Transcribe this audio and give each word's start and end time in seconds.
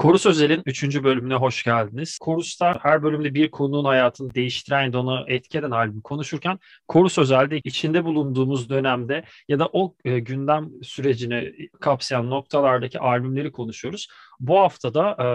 Korus 0.00 0.26
Özel'in 0.26 0.62
3. 0.66 1.02
bölümüne 1.02 1.34
hoş 1.34 1.64
geldiniz. 1.64 2.18
Korus'ta 2.18 2.78
her 2.82 3.02
bölümde 3.02 3.34
bir 3.34 3.50
konunun 3.50 3.84
hayatını 3.84 4.34
değiştiren, 4.34 4.92
onu 4.92 5.24
etki 5.28 5.58
eden 5.58 5.70
albüm 5.70 6.00
konuşurken 6.00 6.58
Korus 6.88 7.18
Özel'de 7.18 7.60
içinde 7.64 8.04
bulunduğumuz 8.04 8.70
dönemde 8.70 9.24
ya 9.48 9.58
da 9.58 9.68
o 9.72 9.94
e, 10.04 10.18
gündem 10.18 10.70
sürecini 10.82 11.52
kapsayan 11.80 12.30
noktalardaki 12.30 12.98
albümleri 12.98 13.52
konuşuyoruz. 13.52 14.08
Bu 14.40 14.58
hafta 14.58 14.94
da 14.94 15.16
e, 15.20 15.26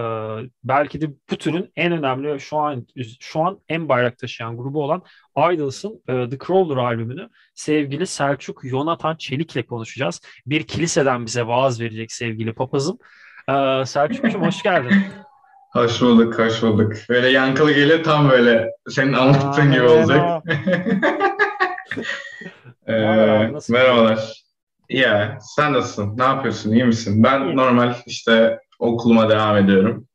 belki 0.64 1.00
de 1.00 1.10
bu 1.30 1.36
türün 1.36 1.72
en 1.76 1.92
önemli 1.92 2.40
şu 2.40 2.56
an 2.56 2.86
şu 3.20 3.40
an 3.40 3.60
en 3.68 3.88
bayrak 3.88 4.18
taşıyan 4.18 4.56
grubu 4.56 4.84
olan 4.84 5.02
Idles'ın 5.52 6.02
e, 6.08 6.28
The 6.28 6.38
Crawler 6.46 6.76
albümünü 6.76 7.28
sevgili 7.54 8.06
Selçuk 8.06 8.64
Yonatan 8.64 9.16
Çelik'le 9.16 9.66
konuşacağız. 9.68 10.20
Bir 10.46 10.62
kiliseden 10.62 11.26
bize 11.26 11.46
vaaz 11.46 11.80
verecek 11.80 12.12
sevgili 12.12 12.52
papazım. 12.52 12.98
Ee, 13.48 13.82
Selçuk'cum 13.86 14.42
hoş 14.42 14.62
geldin. 14.62 14.92
Hoş 15.72 16.02
bulduk, 16.02 16.38
hoş 16.38 16.62
bulduk. 16.62 16.92
Böyle 17.08 17.28
yankılı 17.28 17.72
geliyor 17.72 18.04
tam 18.04 18.30
böyle 18.30 18.70
senin 18.88 19.12
anlattığın 19.12 19.72
gibi 19.72 19.82
olacak. 19.82 20.42
ee, 22.86 22.92
merhabalar. 23.68 24.44
Ya 24.88 25.38
sen 25.40 25.72
nasılsın? 25.72 26.18
Ne 26.18 26.24
yapıyorsun? 26.24 26.72
İyi 26.72 26.84
misin? 26.84 27.24
Ben 27.24 27.44
İyi. 27.44 27.56
normal 27.56 27.94
işte 28.06 28.58
okuluma 28.78 29.30
devam 29.30 29.56
ediyorum. 29.56 30.06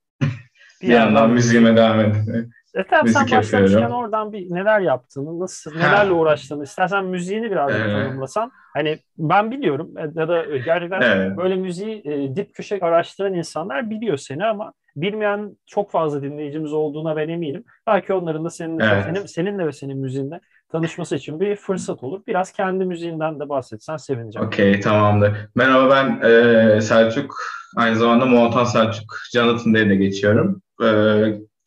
Bir, 0.81 0.88
bir 0.88 0.94
yandan 0.94 1.30
müziğime 1.30 1.76
devam 1.76 1.99
ediyorum. 1.99 2.52
E 2.73 2.84
tamam 2.84 3.05
Müzik 3.05 3.30
sen 3.30 3.38
başlamışken 3.38 3.89
oradan 3.89 4.34
bir 4.34 4.52
neler 4.52 4.80
yaptığını, 4.80 5.39
nasıl, 5.39 5.76
nelerle 5.76 6.12
uğraştığını 6.12 6.63
istersen 6.63 7.05
müziğini 7.05 7.52
biraz 7.52 7.72
evet. 7.72 7.92
tanımlasan. 7.92 8.52
Hani 8.73 9.00
ben 9.17 9.52
biliyorum 9.52 9.89
e, 9.97 10.02
ya 10.02 10.28
da 10.28 10.45
gerçekten 10.66 11.02
evet. 11.02 11.38
böyle 11.38 11.56
müziği 11.56 12.02
e, 12.06 12.36
dip 12.36 12.53
köşe 12.53 12.80
araştıran 12.80 13.33
insanlar 13.33 13.89
biliyor 13.89 14.17
seni 14.17 14.45
ama 14.45 14.73
bilmeyen 14.95 15.58
çok 15.67 15.91
fazla 15.91 16.22
dinleyicimiz 16.22 16.73
olduğuna 16.73 17.16
ben 17.16 17.30
eminim. 17.30 17.63
Belki 17.88 18.13
onların 18.13 18.45
da 18.45 18.50
seninle, 18.50 18.84
evet. 18.86 19.03
senin, 19.06 19.25
seninle 19.25 19.67
ve 19.67 19.72
senin 19.72 19.97
müziğinle 19.97 20.39
tanışması 20.72 21.16
için 21.16 21.39
bir 21.39 21.56
fırsat 21.56 22.03
olur. 22.03 22.22
Biraz 22.28 22.52
kendi 22.52 22.86
müziğinden 22.86 23.39
de 23.39 23.50
bahsetsen 23.50 23.97
sevineceğim. 23.97 24.47
Okey 24.47 24.80
tamamdır. 24.80 25.31
Merhaba 25.56 25.89
ben 25.89 26.30
e, 26.30 26.81
Selçuk. 26.81 27.36
Aynı 27.78 27.95
zamanda 27.95 28.25
Montan 28.25 28.63
Selçuk 28.63 29.17
Jonathan 29.34 29.73
diye 29.73 29.89
de 29.89 29.95
geçiyorum. 29.95 30.61
E, 30.82 30.88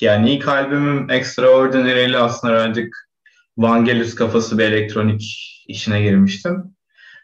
yani 0.00 0.30
ilk 0.30 0.48
albümüm 0.48 1.10
Extraordinary 1.10 2.04
ile 2.04 2.18
aslında 2.18 2.52
birazcık 2.52 3.08
Vangelis 3.58 4.14
kafası 4.14 4.58
bir 4.58 4.64
elektronik 4.64 5.22
işine 5.68 6.02
girmiştim. 6.02 6.64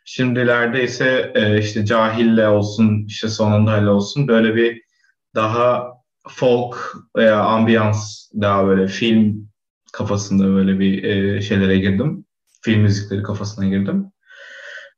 Şimdilerde 0.05 0.85
ise 0.85 1.33
e, 1.35 1.59
işte 1.59 1.85
Cahil'le 1.85 2.49
olsun, 2.49 3.05
işte 3.07 3.29
Sonunda'yla 3.29 3.91
olsun 3.93 4.29
böyle 4.29 4.55
bir 4.55 4.83
daha 5.35 5.93
folk 6.29 6.95
veya 7.17 7.41
ambiyans 7.41 8.31
daha 8.41 8.67
böyle 8.67 8.89
film 8.89 9.51
kafasında 9.93 10.45
böyle 10.45 10.79
bir 10.79 11.03
e, 11.05 11.43
şeylere 11.43 11.79
girdim. 11.79 12.25
Film 12.63 12.81
müzikleri 12.81 13.23
kafasına 13.23 13.67
girdim. 13.67 14.13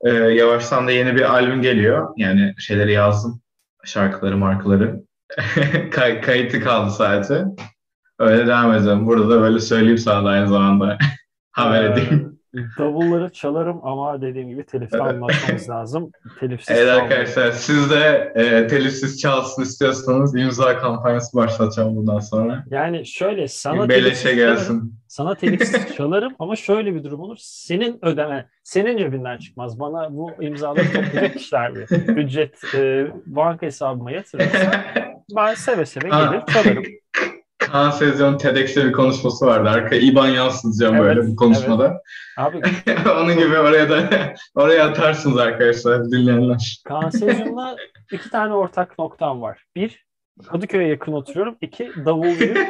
E, 0.04 0.10
yavaştan 0.10 0.86
da 0.86 0.92
yeni 0.92 1.14
bir 1.16 1.34
albüm 1.34 1.62
geliyor. 1.62 2.14
Yani 2.16 2.54
şeyleri 2.58 2.92
yazdım. 2.92 3.42
Şarkıları, 3.84 4.36
markaları. 4.36 5.02
Kay- 5.90 6.20
kayıtı 6.20 6.60
kaldı 6.60 6.90
sadece. 6.90 7.44
Öyle 8.18 8.46
devam 8.46 8.74
edeceğim. 8.74 9.06
Burada 9.06 9.30
da 9.30 9.40
böyle 9.40 9.58
söyleyeyim 9.60 9.98
sana 9.98 10.24
da 10.24 10.28
aynı 10.28 10.48
zamanda. 10.48 10.98
Haber 11.52 11.84
edeyim. 11.84 12.32
Davulları 12.78 13.32
çalarım 13.32 13.80
ama 13.86 14.22
dediğim 14.22 14.48
gibi 14.48 14.64
telifte 14.66 14.98
anlatmamız 14.98 15.68
lazım. 15.68 16.10
Telifsiz 16.40 16.76
evet 16.78 16.88
arkadaşlar 16.88 17.50
siz 17.52 17.90
de 17.90 18.32
e, 18.34 18.66
telifsiz 18.66 19.20
çalsın 19.20 19.62
istiyorsanız 19.62 20.36
imza 20.36 20.78
kampanyası 20.78 21.36
başlatacağım 21.36 21.96
bundan 21.96 22.18
sonra. 22.18 22.64
Yani 22.70 23.06
şöyle 23.06 23.48
sana 23.48 23.86
telifsiz 23.88 24.34
gelsin. 24.34 24.66
Çalarım, 24.66 24.92
sana 25.08 25.34
telifsiz 25.34 25.96
çalarım 25.96 26.32
ama 26.38 26.56
şöyle 26.56 26.94
bir 26.94 27.04
durum 27.04 27.20
olur. 27.20 27.36
Senin 27.40 27.98
ödeme, 28.04 28.48
senin 28.62 28.98
cebinden 28.98 29.38
çıkmaz. 29.38 29.80
Bana 29.80 30.14
bu 30.14 30.30
imzaları 30.40 30.84
toplayacak 30.92 31.34
kişiler 31.38 31.74
bir 31.74 31.88
ücret 32.16 32.74
e, 32.74 33.06
banka 33.26 33.66
hesabıma 33.66 34.10
yatırırsa 34.10 34.84
ben 35.36 35.54
seve 35.54 35.86
seve 35.86 36.08
gelir 36.08 36.42
çalarım. 36.52 36.84
Kaan 37.58 37.90
Sezon 37.90 38.38
TEDx'te 38.38 38.84
bir 38.84 38.92
konuşması 38.92 39.46
vardı. 39.46 39.68
Arka 39.68 39.96
İban 39.96 40.28
yansıtacağım 40.28 40.94
evet, 40.94 41.04
böyle 41.04 41.28
bu 41.28 41.36
konuşmada. 41.36 41.86
Evet. 41.86 42.00
Abi, 42.36 42.60
Onun 43.10 43.38
gibi 43.38 43.58
oraya 43.58 43.90
da 43.90 44.08
oraya 44.54 44.86
atarsınız 44.86 45.38
arkadaşlar 45.38 46.04
dinleyenler. 46.04 46.82
Kaan 46.84 47.10
Sezon'la 47.10 47.76
iki 48.12 48.30
tane 48.30 48.54
ortak 48.54 48.98
noktam 48.98 49.42
var. 49.42 49.64
Bir, 49.76 50.04
Kadıköy'e 50.46 50.88
yakın 50.88 51.12
oturuyorum. 51.12 51.56
İki, 51.60 51.92
davulcuyum. 52.04 52.58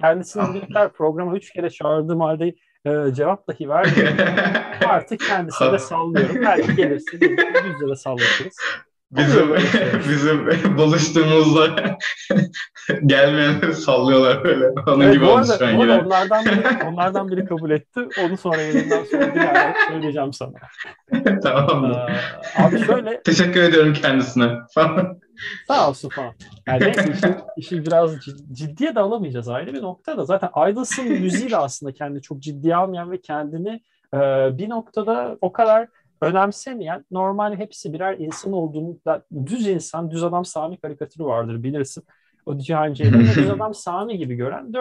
Kendisini 0.00 0.54
birlikler 0.54 0.92
programa 0.92 1.36
üç 1.36 1.52
kere 1.52 1.70
çağırdığım 1.70 2.20
halde 2.20 2.54
e, 2.84 3.14
cevap 3.14 3.48
dahi 3.48 3.68
vermiyor. 3.68 4.12
Artık 4.88 5.20
kendisine 5.20 5.72
de 5.72 5.78
sallıyorum. 5.78 6.36
Belki 6.42 6.76
gelirse 6.76 7.16
yüz 7.64 7.82
lira 7.82 7.96
sallatırız. 7.96 8.56
Bizim 9.12 9.54
bizim 10.08 10.46
buluştuğumuzda 10.78 11.68
gelmeyenleri 13.06 13.74
sallıyorlar 13.74 14.44
böyle. 14.44 14.68
Onun 14.86 15.00
evet, 15.00 15.14
gibi 15.14 15.24
olmuş 15.24 15.48
şu 15.58 15.66
an 15.66 15.70
yine. 15.70 15.98
Onlardan 15.98 16.44
biri, 16.44 16.84
onlardan 16.88 17.30
biri 17.30 17.44
kabul 17.44 17.70
etti. 17.70 18.00
Onu 18.24 18.36
sonra 18.36 18.62
yayından 18.62 19.04
sonra 19.04 19.34
bir 19.34 19.92
söyleyeceğim 19.92 20.32
sana. 20.32 20.52
tamam. 21.42 21.92
Ee, 21.92 22.62
abi 22.62 22.86
şöyle. 22.86 23.22
Teşekkür 23.22 23.62
ediyorum 23.62 23.92
kendisine. 23.92 24.58
Sağ 25.68 25.88
olsun 25.88 26.08
falan. 26.08 26.32
Yani 26.66 26.90
işi, 26.90 27.34
işi 27.56 27.86
biraz 27.86 28.10
ciddiye 28.52 28.94
de 28.94 29.00
alamayacağız 29.00 29.48
ayrı 29.48 29.72
bir 29.72 29.82
nokta 29.82 30.18
da. 30.18 30.24
Zaten 30.24 30.50
Idles'ın 30.70 31.08
müziği 31.08 31.50
de 31.50 31.56
aslında 31.56 31.92
kendini 31.92 32.22
çok 32.22 32.40
ciddiye 32.40 32.76
almayan 32.76 33.10
ve 33.10 33.20
kendini 33.20 33.80
e, 34.14 34.18
bir 34.58 34.68
noktada 34.68 35.36
o 35.40 35.52
kadar 35.52 35.88
önemsemeyen 36.22 37.04
normal 37.10 37.56
hepsi 37.56 37.92
birer 37.92 38.18
insan 38.18 38.52
olduğunu 38.52 38.98
da 39.06 39.24
düz 39.46 39.66
insan, 39.66 40.10
düz 40.10 40.24
adam 40.24 40.44
Sami 40.44 40.76
karikatürü 40.76 41.24
vardır 41.24 41.62
bilirsin. 41.62 42.04
O 42.46 42.58
Cihan 42.58 42.92
Ceylan'ı 42.92 43.22
düz 43.36 43.50
adam 43.50 43.74
Sami 43.74 44.18
gibi 44.18 44.34
gören 44.34 44.72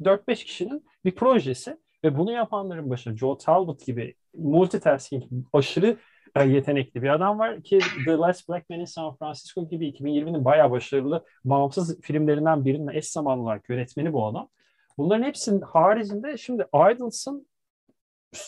4-5 0.00 0.44
kişinin 0.44 0.84
bir 1.04 1.14
projesi 1.14 1.76
ve 2.04 2.18
bunu 2.18 2.32
yapanların 2.32 2.90
başında 2.90 3.16
Joe 3.16 3.38
Talbot 3.38 3.86
gibi 3.86 4.14
multitasking 4.34 5.24
aşırı 5.52 5.96
e, 6.36 6.44
yetenekli 6.44 7.02
bir 7.02 7.08
adam 7.08 7.38
var 7.38 7.62
ki 7.62 7.78
The 8.04 8.12
Last 8.12 8.48
Black 8.48 8.70
Man 8.70 8.80
in 8.80 8.84
San 8.84 9.16
Francisco 9.16 9.68
gibi 9.68 9.88
2020'nin 9.88 10.44
bayağı 10.44 10.70
başarılı 10.70 11.24
bağımsız 11.44 12.00
filmlerinden 12.00 12.64
birinin 12.64 12.88
eş 12.88 13.08
zamanlı 13.08 13.42
olarak 13.42 13.68
yönetmeni 13.68 14.12
bu 14.12 14.26
adam. 14.26 14.48
Bunların 14.98 15.22
hepsinin 15.22 15.60
haricinde 15.60 16.36
şimdi 16.36 16.66
Idles'ın 16.74 17.46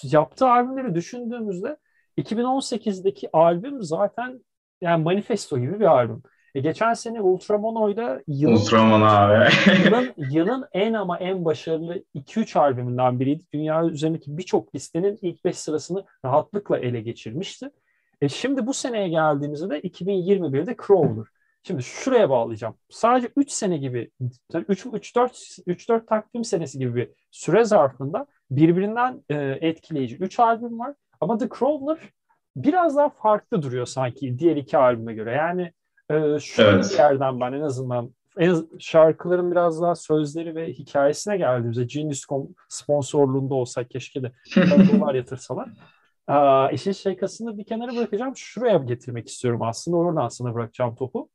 yaptığı 0.02 0.46
albümleri 0.48 0.94
düşündüğümüzde 0.94 1.76
2018'deki 2.18 3.28
albüm 3.32 3.82
zaten 3.82 4.40
yani 4.80 5.02
manifesto 5.02 5.58
gibi 5.58 5.80
bir 5.80 5.84
albüm. 5.84 6.22
E 6.54 6.60
geçen 6.60 6.94
sene 6.94 7.20
Ultramono'yla 7.20 8.20
yılın, 8.26 8.54
Ultramono 8.54 9.04
abi. 9.04 9.50
yılın, 9.84 10.14
yılın 10.16 10.64
en 10.72 10.92
ama 10.92 11.18
en 11.18 11.44
başarılı 11.44 12.04
2-3 12.14 12.58
albümünden 12.58 13.20
biriydi. 13.20 13.44
Dünya 13.54 13.86
üzerindeki 13.86 14.38
birçok 14.38 14.74
listenin 14.74 15.18
ilk 15.22 15.44
5 15.44 15.58
sırasını 15.58 16.04
rahatlıkla 16.24 16.78
ele 16.78 17.00
geçirmişti. 17.00 17.70
E 18.20 18.28
şimdi 18.28 18.66
bu 18.66 18.74
seneye 18.74 19.08
geldiğimizde 19.08 19.70
de 19.70 19.80
2021'de 19.80 20.76
Crawler. 20.86 21.26
Şimdi 21.62 21.82
şuraya 21.82 22.30
bağlayacağım. 22.30 22.74
Sadece 22.90 23.28
3 23.36 23.50
sene 23.50 23.78
gibi 23.78 24.10
3 24.68 24.86
3 24.92 25.16
4 25.16 25.58
3 25.66 25.88
4 25.88 26.08
takvim 26.08 26.44
senesi 26.44 26.78
gibi 26.78 26.94
bir 26.94 27.10
süre 27.30 27.64
zarfında 27.64 28.26
birbirinden 28.50 29.24
e, 29.28 29.34
etkileyici 29.60 30.16
3 30.16 30.40
albüm 30.40 30.78
var 30.78 30.94
ama 31.22 31.38
The 31.38 31.48
Crawler 31.58 31.98
biraz 32.56 32.96
daha 32.96 33.08
farklı 33.08 33.62
duruyor 33.62 33.86
sanki 33.86 34.38
diğer 34.38 34.56
iki 34.56 34.78
albüme 34.78 35.14
göre. 35.14 35.32
Yani 35.32 35.72
e, 36.10 36.40
şu 36.40 36.62
evet. 36.62 36.94
yerden 36.98 37.40
ben 37.40 37.52
en 37.52 37.60
azından 37.60 38.14
en, 38.38 38.66
şarkıların 38.78 39.50
biraz 39.50 39.82
daha 39.82 39.94
sözleri 39.94 40.54
ve 40.54 40.72
hikayesine 40.72 41.36
geldiğimizde 41.36 41.84
Genius.com 41.84 42.54
sponsorluğunda 42.68 43.54
olsak 43.54 43.90
keşke 43.90 44.22
de 44.22 44.32
dolar 44.92 45.14
yatırsalar. 45.14 45.68
Aa, 46.26 46.70
işin 46.70 46.92
şakasını 46.92 47.58
bir 47.58 47.64
kenara 47.64 47.96
bırakacağım. 47.96 48.36
Şuraya 48.36 48.78
getirmek 48.78 49.28
istiyorum 49.28 49.62
aslında. 49.62 49.96
Oradan 49.96 50.28
sana 50.28 50.54
bırakacağım 50.54 50.94
topu. 50.94 51.28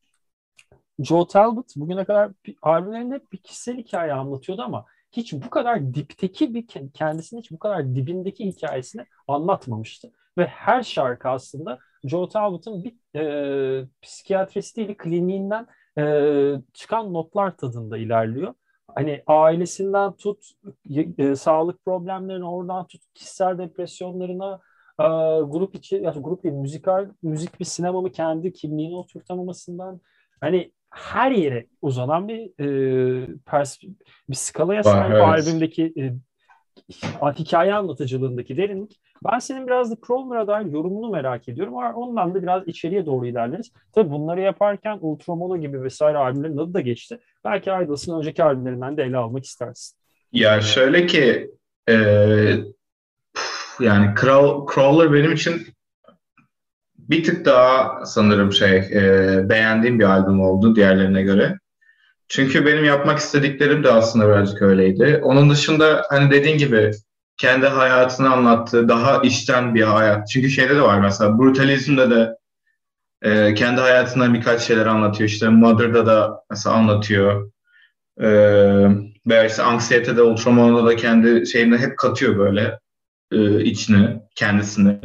Joe 1.00 1.28
Talbot 1.28 1.76
bugüne 1.76 2.06
kadar 2.06 2.32
albümlerinde 2.62 3.22
bir 3.34 3.38
kişisel 3.38 3.78
hikaye 3.78 4.14
anlatıyordu 4.14 4.62
ama 4.62 4.86
hiç 5.12 5.34
bu 5.34 5.50
kadar 5.50 5.94
dipteki 5.94 6.54
bir 6.54 6.68
kendisini 6.94 7.40
hiç 7.40 7.52
bu 7.52 7.60
kadar 7.60 7.96
dibindeki 7.96 8.46
hikayesini 8.46 9.06
anlatmamıştı. 9.28 10.12
Ve 10.38 10.46
her 10.46 10.84
şarkı 10.84 11.30
aslında 11.30 11.80
Joe 12.04 12.30
Talbot'un 12.30 12.84
bir 12.84 13.20
e, 13.20 13.88
psikiyatrist 14.02 14.78
değil, 14.78 14.96
kliniğinden 14.98 15.68
e, 16.00 16.62
çıkan 16.74 17.14
notlar 17.14 17.58
tadında 17.58 17.98
ilerliyor. 17.98 18.54
Hani 18.96 19.24
ailesinden 19.28 20.14
tut, 20.16 20.44
e, 21.18 21.36
sağlık 21.36 21.86
problemlerine 21.86 22.46
oradan 22.46 22.88
tut, 22.88 23.02
kişisel 23.14 23.58
depresyonlarına, 23.58 24.60
e, 25.00 25.04
grup 25.42 25.76
içi, 25.76 25.96
yani 25.96 26.22
grup 26.22 26.44
değil, 26.44 26.56
müzikal, 26.56 27.10
müzik 27.24 27.60
bir 27.60 27.66
sinemamı 27.66 28.12
kendi 28.12 28.54
kimliğine 28.54 28.96
oturtamamasından, 28.96 30.02
hani 30.42 30.72
her 30.98 31.32
yere 31.32 31.66
uzanan 31.82 32.28
bir 32.28 32.42
e, 32.60 32.66
pers- 33.46 33.90
bir 34.30 34.36
skalaya 34.36 34.84
sahip 34.84 35.12
evet. 35.12 35.24
albümdeki 35.24 35.94
e, 35.98 36.14
hikaye 37.38 37.74
anlatıcılığındaki 37.74 38.58
derinlik. 38.58 39.00
Ben 39.32 39.40
senin 39.40 39.68
biraz 39.68 39.92
da 39.92 39.96
Crawler'a 40.08 40.48
dair 40.48 40.66
yorumunu 40.66 41.10
merak 41.10 41.50
ediyorum. 41.50 41.74
Ondan 41.74 42.36
da 42.36 42.44
biraz 42.44 42.68
içeriye 42.68 43.06
doğru 43.06 43.26
ilerleriz. 43.26 43.72
Tabii 43.94 44.12
bunları 44.12 44.42
yaparken 44.42 44.98
Ultramono 45.02 45.58
gibi 45.58 45.84
vesaire 45.84 46.18
albümlerin 46.18 46.58
adı 46.58 46.74
da 46.74 46.82
geçti. 46.82 47.20
Belki 47.46 47.70
Idols'ın 47.70 48.20
önceki 48.20 48.44
albümlerinden 48.44 48.98
de 48.98 49.04
ele 49.04 49.18
almak 49.18 49.46
istersin. 49.46 49.98
Ya 50.32 50.62
şöyle 50.62 51.06
ki 51.06 51.52
e, 51.90 51.94
yani 53.80 54.14
Crawler 54.74 55.14
benim 55.14 55.32
için 55.32 55.68
bir 57.10 57.24
tık 57.24 57.46
daha 57.46 58.06
sanırım 58.06 58.54
şey 58.54 58.78
e, 58.78 59.50
beğendiğim 59.50 60.00
bir 60.00 60.04
albüm 60.04 60.42
oldu 60.42 60.76
diğerlerine 60.76 61.22
göre. 61.22 61.58
Çünkü 62.30 62.66
benim 62.66 62.86
yapmak 62.86 63.20
istediklerim 63.20 63.84
de 63.84 63.92
aslında 63.92 64.28
birazcık 64.28 64.62
öyleydi. 64.62 65.20
Onun 65.24 65.50
dışında 65.50 66.04
hani 66.10 66.32
dediğin 66.32 66.58
gibi 66.58 66.92
kendi 67.38 67.68
hayatını 67.68 68.34
anlattığı 68.34 68.90
daha 68.90 69.22
içten 69.22 69.76
bir 69.76 69.84
hayat. 69.84 70.28
Çünkü 70.28 70.50
şeyde 70.50 70.76
de 70.76 70.82
var 70.82 71.00
mesela 71.00 71.40
Brutalizm'de 71.40 72.10
de 72.10 72.38
e, 73.22 73.54
kendi 73.54 73.82
hayatından 73.82 74.34
birkaç 74.34 74.62
şeyler 74.62 74.86
anlatıyor. 74.86 75.30
İşte 75.30 75.50
Mother'da 75.50 76.06
da 76.06 76.44
mesela 76.50 76.76
anlatıyor. 76.76 77.52
E, 78.22 78.30
veya 79.28 79.46
işte 79.46 79.64
Anksiyete'de, 79.64 80.22
Ultramon'da 80.22 80.86
da 80.86 80.96
kendi 80.96 81.48
şeyini 81.48 81.78
hep 81.78 81.98
katıyor 81.98 82.38
böyle 82.38 82.80
e, 83.32 83.64
içine, 83.64 84.22
kendisine. 84.36 85.00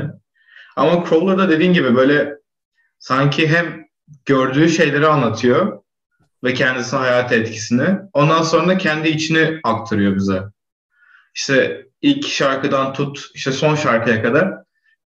Ama 0.77 1.05
Crawler'da 1.09 1.51
dediğin 1.51 1.73
gibi 1.73 1.97
böyle 1.97 2.39
sanki 2.99 3.49
hem 3.49 3.87
gördüğü 4.25 4.69
şeyleri 4.69 5.07
anlatıyor 5.07 5.83
ve 6.45 6.55
kendisine 6.55 7.01
hayat 7.01 7.33
etkisini. 7.33 7.99
Ondan 8.13 8.43
sonra 8.43 8.69
da 8.69 8.79
kendi 8.79 9.09
içini 9.09 9.61
aktarıyor 9.65 10.17
bize. 10.17 10.43
İşte 11.35 11.87
ilk 12.03 12.29
şarkıdan 12.29 12.93
tut 12.93 13.31
işte 13.35 13.53
son 13.53 13.75
şarkıya 13.75 14.23
kadar 14.23 14.55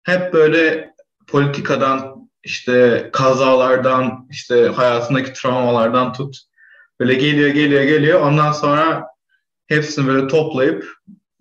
hep 0.02 0.32
böyle 0.32 0.94
politikadan 1.26 2.28
işte 2.44 3.10
kazalardan 3.12 4.28
işte 4.30 4.68
hayatındaki 4.68 5.32
travmalardan 5.32 6.12
tut 6.12 6.36
böyle 7.00 7.14
geliyor 7.14 7.48
geliyor 7.48 7.82
geliyor 7.82 8.20
ondan 8.20 8.52
sonra 8.52 9.06
hepsini 9.66 10.06
böyle 10.06 10.26
toplayıp 10.26 10.92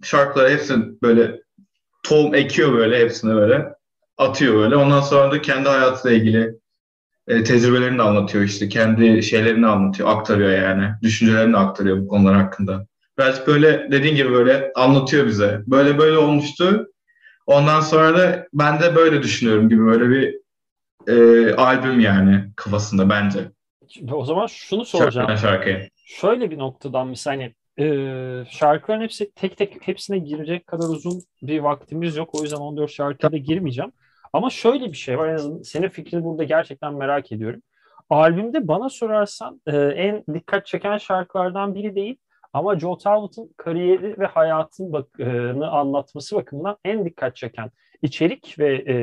şarkıları 0.03 0.49
hepsini 0.49 1.01
böyle 1.01 1.41
tohum 2.03 2.35
ekiyor 2.35 2.73
böyle 2.73 2.99
hepsini 2.99 3.35
böyle 3.35 3.73
atıyor 4.17 4.55
böyle 4.55 4.75
ondan 4.75 5.01
sonra 5.01 5.31
da 5.31 5.41
kendi 5.41 5.69
hayatıyla 5.69 6.17
ilgili 6.17 6.55
e, 7.27 7.43
tecrübelerini 7.43 7.97
de 7.97 8.01
anlatıyor 8.01 8.43
işte. 8.43 8.69
Kendi 8.69 9.23
şeylerini 9.23 9.67
anlatıyor, 9.67 10.09
aktarıyor 10.09 10.51
yani. 10.51 10.91
Düşüncelerini 11.01 11.57
aktarıyor 11.57 11.97
bu 12.01 12.07
konular 12.07 12.35
hakkında. 12.35 12.87
Biraz 13.17 13.47
böyle 13.47 13.87
dediğin 13.91 14.15
gibi 14.15 14.31
böyle 14.31 14.71
anlatıyor 14.75 15.27
bize. 15.27 15.61
Böyle 15.67 15.97
böyle 15.97 16.17
olmuştu. 16.17 16.87
Ondan 17.45 17.81
sonra 17.81 18.17
da 18.17 18.47
ben 18.53 18.81
de 18.81 18.95
böyle 18.95 19.23
düşünüyorum 19.23 19.69
gibi 19.69 19.85
böyle 19.85 20.09
bir 20.09 20.35
e, 21.07 21.53
albüm 21.55 21.99
yani 21.99 22.51
kafasında 22.55 23.09
bence. 23.09 23.39
O 24.11 24.25
zaman 24.25 24.47
şunu 24.47 24.85
soracağım. 24.85 25.27
Şarkı, 25.27 25.41
şarkı. 25.41 25.87
Şöyle 26.05 26.51
bir 26.51 26.57
noktadan 26.57 27.11
bir 27.11 27.15
saniye. 27.15 27.53
Ee, 27.79 28.43
şarkıların 28.49 29.01
hepsi 29.01 29.31
tek 29.31 29.57
tek 29.57 29.87
hepsine 29.87 30.17
girecek 30.17 30.67
kadar 30.67 30.89
uzun 30.89 31.21
bir 31.41 31.59
vaktimiz 31.59 32.15
yok. 32.15 32.29
O 32.35 32.43
yüzden 32.43 32.57
14 32.57 32.91
şarkıya 32.91 33.31
da 33.31 33.37
girmeyeceğim. 33.37 33.91
Ama 34.33 34.49
şöyle 34.49 34.85
bir 34.85 34.97
şey 34.97 35.17
var. 35.17 35.27
En 35.27 35.35
azından 35.35 35.61
senin 35.61 35.89
fikrini 35.89 36.23
burada 36.23 36.43
gerçekten 36.43 36.93
merak 36.93 37.31
ediyorum. 37.31 37.61
Albümde 38.09 38.67
bana 38.67 38.89
sorarsan 38.89 39.61
e, 39.67 39.77
en 39.77 40.23
dikkat 40.33 40.65
çeken 40.65 40.97
şarkılardan 40.97 41.75
biri 41.75 41.95
değil. 41.95 42.17
Ama 42.53 42.79
Joe 42.79 42.97
Talbot'un 42.97 43.49
kariyeri 43.57 44.19
ve 44.19 44.25
hayatını 44.25 45.71
anlatması 45.71 46.35
bakımından 46.35 46.77
en 46.85 47.05
dikkat 47.05 47.35
çeken 47.35 47.71
içerik 48.01 48.59
ve 48.59 48.75
e, 48.75 48.95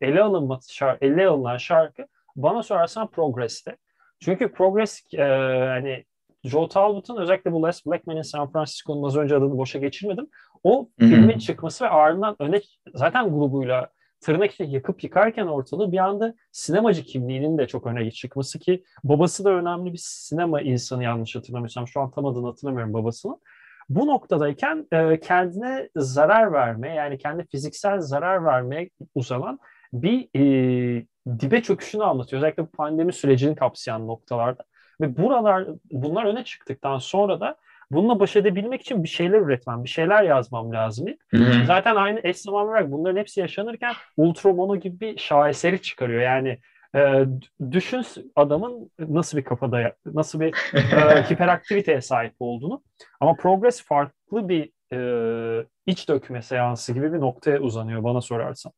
ele, 0.00 0.22
alınması, 0.22 0.74
şarkı, 0.74 1.04
ele 1.04 1.26
alınan 1.26 1.56
şarkı 1.56 2.06
bana 2.36 2.62
sorarsan 2.62 3.10
Progress'te. 3.10 3.76
Çünkü 4.20 4.52
Progress 4.52 5.02
e, 5.14 5.22
hani 5.68 6.04
Joe 6.44 6.68
Talbot'un 6.68 7.16
özellikle 7.16 7.52
bu 7.52 7.66
Les 7.66 7.86
Blackman'in 7.86 8.22
San 8.22 8.52
Francisco'nun 8.52 9.06
az 9.06 9.16
önce 9.16 9.36
adını 9.36 9.58
boşa 9.58 9.78
geçirmedim. 9.78 10.28
O 10.62 10.88
filmin 10.98 11.38
çıkması 11.38 11.84
ve 11.84 11.88
ardından 11.88 12.36
öne 12.38 12.60
zaten 12.94 13.30
grubuyla 13.30 13.88
tırnak 14.20 14.52
içinde 14.52 14.68
yakıp 14.68 15.04
yıkarken 15.04 15.46
ortalığı 15.46 15.92
bir 15.92 15.98
anda 15.98 16.34
sinemacı 16.52 17.02
kimliğinin 17.02 17.58
de 17.58 17.66
çok 17.66 17.86
öne 17.86 18.10
çıkması 18.10 18.58
ki 18.58 18.84
babası 19.04 19.44
da 19.44 19.50
önemli 19.50 19.92
bir 19.92 20.00
sinema 20.02 20.60
insanı 20.60 21.04
yanlış 21.04 21.36
hatırlamıyorsam 21.36 21.88
şu 21.88 22.00
an 22.00 22.10
tam 22.10 22.26
adını 22.26 22.46
hatırlamıyorum 22.46 22.94
babasının. 22.94 23.40
Bu 23.88 24.06
noktadayken 24.06 24.86
e, 24.92 25.20
kendine 25.20 25.88
zarar 25.96 26.52
verme 26.52 26.94
yani 26.94 27.18
kendi 27.18 27.46
fiziksel 27.46 28.00
zarar 28.00 28.44
vermeye 28.44 28.90
uzanan 29.14 29.58
bir 29.92 30.28
e, 30.34 31.06
dibe 31.40 31.62
çöküşünü 31.62 32.04
anlatıyor. 32.04 32.42
Özellikle 32.42 32.62
bu 32.62 32.70
pandemi 32.70 33.12
sürecini 33.12 33.54
kapsayan 33.56 34.06
noktalarda. 34.06 34.64
Ve 35.00 35.16
buralar 35.16 35.68
bunlar 35.90 36.24
öne 36.24 36.44
çıktıktan 36.44 36.98
sonra 36.98 37.40
da 37.40 37.56
Bununla 37.90 38.20
baş 38.20 38.36
edebilmek 38.36 38.80
için 38.80 39.04
bir 39.04 39.08
şeyler 39.08 39.38
üretmem, 39.38 39.84
bir 39.84 39.88
şeyler 39.88 40.22
yazmam 40.22 40.72
lazım. 40.72 41.06
Hı-hı. 41.28 41.66
Zaten 41.66 41.96
aynı 41.96 42.20
eş 42.22 42.36
zamanlı 42.36 42.70
olarak 42.70 42.92
bunların 42.92 43.20
hepsi 43.20 43.40
yaşanırken 43.40 43.94
Ultramono 44.16 44.76
gibi 44.76 45.00
bir 45.00 45.18
şaheseri 45.18 45.82
çıkarıyor. 45.82 46.22
Yani 46.22 46.58
e, 46.96 47.24
düşün 47.70 48.04
adamın 48.36 48.90
nasıl 48.98 49.38
bir 49.38 49.44
kafada, 49.44 49.94
nasıl 50.06 50.40
bir 50.40 50.54
e, 50.74 51.22
hiperaktiviteye 51.30 52.00
sahip 52.00 52.34
olduğunu. 52.38 52.82
Ama 53.20 53.34
Progress 53.34 53.82
farklı 53.82 54.48
bir 54.48 54.70
e, 54.92 55.66
iç 55.86 56.08
dökme 56.08 56.42
seansı 56.42 56.92
gibi 56.92 57.12
bir 57.12 57.20
noktaya 57.20 57.60
uzanıyor 57.60 58.04
bana 58.04 58.20
sorarsan. 58.20 58.72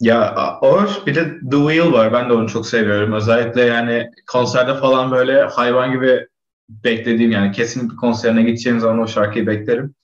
Ya 0.00 0.34
o 0.62 0.80
bir 1.06 1.14
de 1.14 1.24
The 1.50 1.56
Wheel 1.56 1.92
var. 1.92 2.12
Ben 2.12 2.28
de 2.30 2.32
onu 2.32 2.48
çok 2.48 2.66
seviyorum. 2.66 3.12
Özellikle 3.12 3.62
yani 3.62 4.10
konserde 4.32 4.74
falan 4.74 5.10
böyle 5.10 5.42
hayvan 5.42 5.92
gibi 5.92 6.26
beklediğim 6.68 7.30
yani 7.30 7.52
kesinlikle 7.52 7.96
konserine 7.96 8.42
gideceğim 8.42 8.80
zaman 8.80 8.98
o 8.98 9.06
şarkıyı 9.06 9.46
beklerim. 9.46 9.94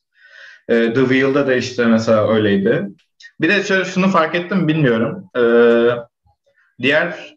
E, 0.69 0.93
The 0.93 1.01
Wheel'da 1.01 1.47
da 1.47 1.55
işte 1.55 1.87
mesela 1.87 2.33
öyleydi. 2.35 2.89
Bir 3.41 3.49
de 3.49 3.63
şöyle 3.63 3.85
şunu 3.85 4.09
fark 4.09 4.35
ettim 4.35 4.69
bilmiyorum. 4.69 5.25
E, 5.37 5.43
diğer 6.83 7.37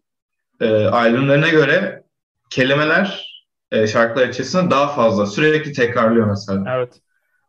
e, 0.61 0.85
albümlerine 0.85 1.49
göre 1.49 2.03
kelimeler 2.49 3.33
e, 3.71 3.87
şarkılar 3.87 4.27
içerisinde 4.27 4.71
daha 4.71 4.87
fazla. 4.87 5.25
Sürekli 5.25 5.73
tekrarlıyor 5.73 6.27
mesela. 6.27 6.75
Evet. 6.75 6.99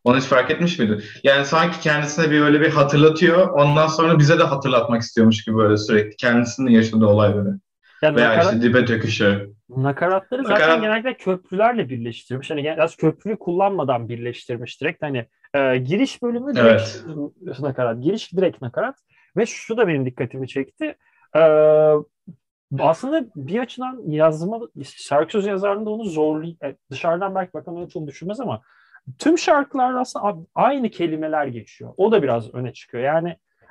Onu 0.04 0.16
hiç 0.16 0.25
fark 0.25 0.50
etmiş 0.50 0.78
miydin? 0.78 1.02
Yani 1.25 1.45
sanki 1.45 1.81
kendisine 1.81 2.31
bir 2.31 2.40
öyle 2.40 2.61
bir 2.61 2.71
hatırlatıyor. 2.71 3.49
Ondan 3.49 3.87
sonra 3.87 4.19
bize 4.19 4.38
de 4.38 4.43
hatırlatmak 4.43 5.02
istiyormuş 5.02 5.45
gibi 5.45 5.57
böyle 5.57 5.76
sürekli. 5.76 6.16
Kendisinin 6.16 6.71
yaşadığı 6.71 7.07
olayları. 7.07 7.59
Yani 8.02 8.16
Veya 8.16 8.28
nakarat, 8.28 8.54
işte 8.54 8.62
dibe 8.62 8.87
döküşü. 8.87 9.50
Nakaratları 9.68 10.42
Nakarat... 10.42 10.61
zaten 10.61 10.80
genellikle 10.83 11.16
köprülerle 11.16 11.88
birleştirmiş. 11.88 12.50
Hani 12.50 12.64
biraz 12.64 12.97
köprüyü 12.97 13.38
kullanmadan 13.38 14.09
birleştirmiş 14.09 14.80
direkt. 14.80 15.02
Hani 15.02 15.26
e, 15.54 15.76
giriş 15.76 16.23
bölümü 16.23 16.54
direkt 16.56 16.83
evet. 17.06 17.61
nakarat. 17.61 18.02
Giriş 18.02 18.33
direkt 18.33 18.62
nakarat. 18.62 18.97
Ve 19.37 19.47
şu 19.47 19.76
da 19.76 19.88
benim 19.88 20.06
dikkatimi 20.06 20.49
çekti. 20.49 20.97
E, 21.37 21.40
aslında 22.78 23.26
bir 23.37 23.59
açıdan 23.59 24.02
yazma, 24.06 24.61
şarkı 24.83 25.33
söz 25.33 25.47
yazarında 25.47 25.90
onu 25.90 26.04
zorlu, 26.04 26.47
e, 26.47 26.76
dışarıdan 26.90 27.35
belki 27.35 27.52
bakan 27.52 27.76
öyle 27.76 27.88
çok 27.88 28.06
düşünmez 28.06 28.40
ama 28.40 28.62
tüm 29.18 29.38
şarkılarda 29.38 30.00
aslında 30.00 30.37
aynı 30.54 30.90
kelimeler 30.90 31.47
geçiyor. 31.47 31.94
O 31.97 32.12
da 32.12 32.23
biraz 32.23 32.54
öne 32.54 32.73
çıkıyor. 32.73 33.04
Yani 33.04 33.28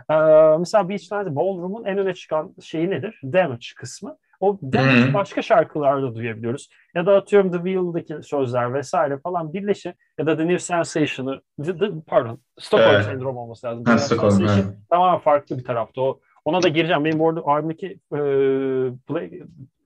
e, 0.10 0.16
mesela 0.60 0.90
Beachlands 0.90 1.36
Ballroom'un 1.36 1.86
en 1.86 1.98
öne 1.98 2.14
çıkan 2.14 2.56
şeyi 2.62 2.90
nedir? 2.90 3.20
Damage 3.24 3.66
kısmı. 3.76 4.18
O 4.44 4.60
demek 4.62 5.14
başka 5.14 5.42
şarkılarda 5.42 6.16
duyabiliyoruz. 6.16 6.70
Ya 6.96 7.06
da 7.06 7.16
atıyorum 7.16 7.52
The 7.52 7.58
Wheel'daki 7.58 8.28
sözler 8.28 8.74
vesaire 8.74 9.20
falan 9.20 9.54
birleşi 9.54 9.94
ya 10.20 10.26
da 10.26 10.38
The 10.38 10.48
New 10.48 10.60
Sensation'ı 10.60 11.42
pardon 12.08 12.40
Stockholm 12.60 12.96
evet. 12.96 13.06
sendromu 13.06 13.40
olması 13.40 13.68
lazım. 13.68 13.86
Ha, 13.86 13.98
Stockholm, 13.98 14.42
evet. 14.42 14.66
Tamamen 14.90 15.20
farklı 15.20 15.58
bir 15.58 15.64
tarafta. 15.64 16.02
O, 16.02 16.20
ona 16.46 16.64
da 16.64 16.68
gireceğim. 16.68 17.06
Benim 17.06 17.20
bu 17.20 17.30
arada 17.30 17.42
albümdeki 17.46 18.00
e, 18.14 18.20
Black, 19.10 19.34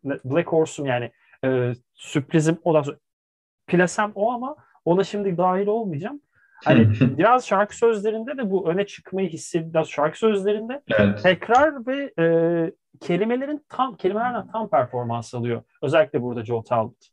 Black 0.03 0.47
Horse'um 0.47 0.87
yani 0.87 1.11
e, 1.45 1.73
sürprizim 1.93 2.57
o 2.63 2.73
da 2.73 2.83
plasem 3.67 4.11
o 4.15 4.31
ama 4.31 4.55
ona 4.85 5.03
şimdi 5.03 5.37
dahil 5.37 5.67
olmayacağım. 5.67 6.21
Hani 6.65 6.89
biraz 7.17 7.47
şarkı 7.47 7.77
sözlerinde 7.77 8.37
de 8.37 8.49
bu 8.49 8.69
öne 8.69 8.85
çıkmayı 8.85 9.29
hissediyoruz. 9.29 9.89
Şarkı 9.89 10.19
sözlerinde 10.19 10.81
evet. 10.99 11.23
tekrar 11.23 11.87
ve 11.87 12.13
e, 12.19 12.25
kelimelerin 13.01 13.65
tam 13.69 13.97
kelimelerden 13.97 14.51
tam 14.51 14.69
performans 14.69 15.33
alıyor. 15.33 15.61
Özellikle 15.81 16.21
burada 16.21 16.45
Joe 16.45 16.63
Talbot. 16.63 17.07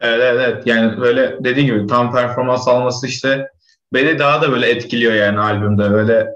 Evet 0.00 0.20
evet 0.22 0.40
evet. 0.48 0.66
yani 0.66 1.00
böyle 1.00 1.44
dediğim 1.44 1.74
gibi 1.74 1.86
tam 1.86 2.12
performans 2.12 2.68
alması 2.68 3.06
işte 3.06 3.48
beni 3.92 4.18
daha 4.18 4.42
da 4.42 4.52
böyle 4.52 4.70
etkiliyor 4.70 5.12
yani 5.12 5.40
albümde 5.40 5.90
böyle 5.90 6.28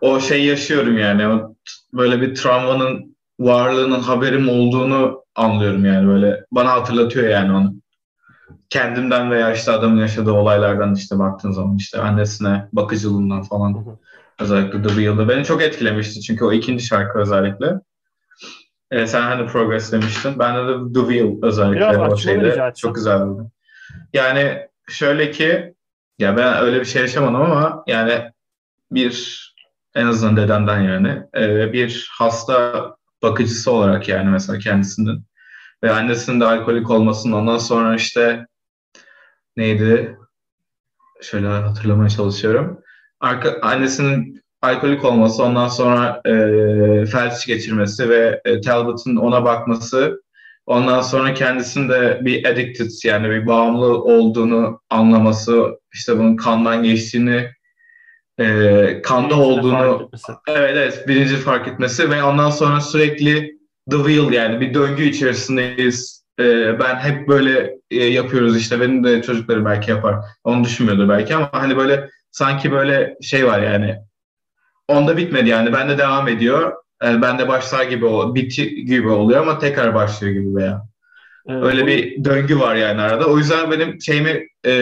o 0.00 0.20
şey 0.20 0.44
yaşıyorum 0.44 0.98
yani 0.98 1.28
o 1.28 1.54
böyle 1.92 2.20
bir 2.20 2.34
travmanın 2.34 3.16
varlığının 3.40 4.00
haberim 4.00 4.48
olduğunu 4.48 5.24
anlıyorum 5.34 5.84
yani 5.84 6.08
böyle. 6.08 6.44
Bana 6.52 6.72
hatırlatıyor 6.72 7.28
yani 7.28 7.52
onu. 7.52 7.74
Kendimden 8.70 9.30
veya 9.30 9.52
işte 9.52 9.72
adamın 9.72 10.00
yaşadığı 10.00 10.32
olaylardan 10.32 10.94
işte 10.94 11.18
baktığın 11.18 11.50
zaman 11.50 11.76
işte 11.76 12.00
annesine 12.00 12.68
bakıcılığından 12.72 13.42
falan. 13.42 13.74
Hı 13.74 13.78
hı. 13.90 13.98
Özellikle 14.40 14.82
The 14.82 14.88
Wheel'da. 14.88 15.28
Beni 15.28 15.44
çok 15.44 15.62
etkilemişti 15.62 16.20
çünkü 16.20 16.44
o 16.44 16.52
ikinci 16.52 16.84
şarkı 16.84 17.18
özellikle. 17.18 17.80
Ee, 18.90 19.06
sen 19.06 19.22
hani 19.22 19.46
Progress 19.46 19.92
demiştin. 19.92 20.38
Ben 20.38 20.56
de 20.56 20.92
The 20.94 21.00
Wheel 21.00 21.36
özellikle 21.42 21.80
Biraz 21.80 22.12
o 22.12 22.16
şeyde 22.16 22.72
çok 22.76 22.94
güzeldi. 22.94 23.42
Yani 24.12 24.68
şöyle 24.88 25.30
ki 25.30 25.74
ya 26.18 26.36
ben 26.36 26.62
öyle 26.62 26.80
bir 26.80 26.84
şey 26.84 27.02
yaşamadım 27.02 27.42
ama 27.42 27.84
yani 27.86 28.22
bir 28.90 29.46
en 29.94 30.06
azından 30.06 30.36
dedemden 30.36 30.80
yani 30.80 31.22
e, 31.36 31.72
bir 31.72 32.08
hasta 32.12 32.86
bakıcısı 33.22 33.72
olarak 33.72 34.08
yani 34.08 34.30
mesela 34.30 34.58
kendisinden 34.58 35.22
ve 35.82 35.90
annesinin 35.90 36.40
de 36.40 36.44
alkolik 36.44 36.90
olmasının 36.90 37.32
ondan 37.32 37.58
sonra 37.58 37.94
işte 37.94 38.46
neydi 39.56 40.16
şöyle 41.22 41.46
hatırlamaya 41.46 42.08
çalışıyorum. 42.08 42.80
Arka, 43.20 43.58
annesinin 43.62 44.42
alkolik 44.62 45.04
olması, 45.04 45.42
ondan 45.42 45.68
sonra 45.68 46.20
e, 46.24 46.32
felç 47.06 47.46
geçirmesi 47.46 48.08
ve 48.08 48.40
e, 48.44 48.60
Talbot'un 48.60 49.16
ona 49.16 49.44
bakması, 49.44 50.22
ondan 50.66 51.00
sonra 51.00 51.34
kendisinde 51.34 52.20
bir 52.22 52.44
addicted 52.44 52.90
yani 53.04 53.30
bir 53.30 53.46
bağımlı 53.46 54.02
olduğunu 54.02 54.80
anlaması, 54.90 55.80
işte 55.94 56.18
bunun 56.18 56.36
kandan 56.36 56.82
geçtiğini, 56.82 57.50
e, 58.38 59.02
kanda 59.02 59.28
birinci 59.28 59.42
olduğunu, 59.42 60.10
evet 60.48 60.76
evet 60.76 61.04
birinci 61.08 61.36
fark 61.36 61.68
etmesi 61.68 62.10
ve 62.10 62.22
ondan 62.22 62.50
sonra 62.50 62.80
sürekli 62.80 63.58
the 63.90 63.96
wheel 63.96 64.32
yani 64.32 64.60
bir 64.60 64.74
döngü 64.74 65.04
içerisindeyiz. 65.04 66.25
E, 66.38 66.78
ben 66.78 66.96
hep 66.96 67.28
böyle 67.28 67.78
e, 67.90 68.04
yapıyoruz 68.04 68.56
işte 68.56 68.80
benim 68.80 69.04
de 69.04 69.22
çocukları 69.22 69.64
belki 69.64 69.90
yapar. 69.90 70.16
Onu 70.44 70.64
düşünmüyordur 70.64 71.08
belki 71.08 71.34
ama 71.34 71.48
hani 71.52 71.76
böyle 71.76 72.10
sanki 72.30 72.72
böyle 72.72 73.16
şey 73.22 73.46
var 73.46 73.60
yani 73.62 73.96
onda 74.88 75.16
bitmedi 75.16 75.48
yani. 75.48 75.72
Bende 75.72 75.98
devam 75.98 76.28
ediyor. 76.28 76.72
Yani 77.02 77.22
bende 77.22 77.48
başlar 77.48 77.84
gibi 77.84 78.06
o 78.06 78.34
biti 78.34 78.84
gibi 78.84 79.08
oluyor 79.08 79.40
ama 79.40 79.58
tekrar 79.58 79.94
başlıyor 79.94 80.34
gibi 80.34 80.56
veya. 80.56 80.82
Evet, 81.48 81.64
Öyle 81.64 81.82
o... 81.82 81.86
bir 81.86 82.24
döngü 82.24 82.58
var 82.58 82.74
yani 82.74 83.00
arada. 83.00 83.26
O 83.26 83.38
yüzden 83.38 83.70
benim 83.70 84.00
şeyimi 84.00 84.46
e, 84.66 84.72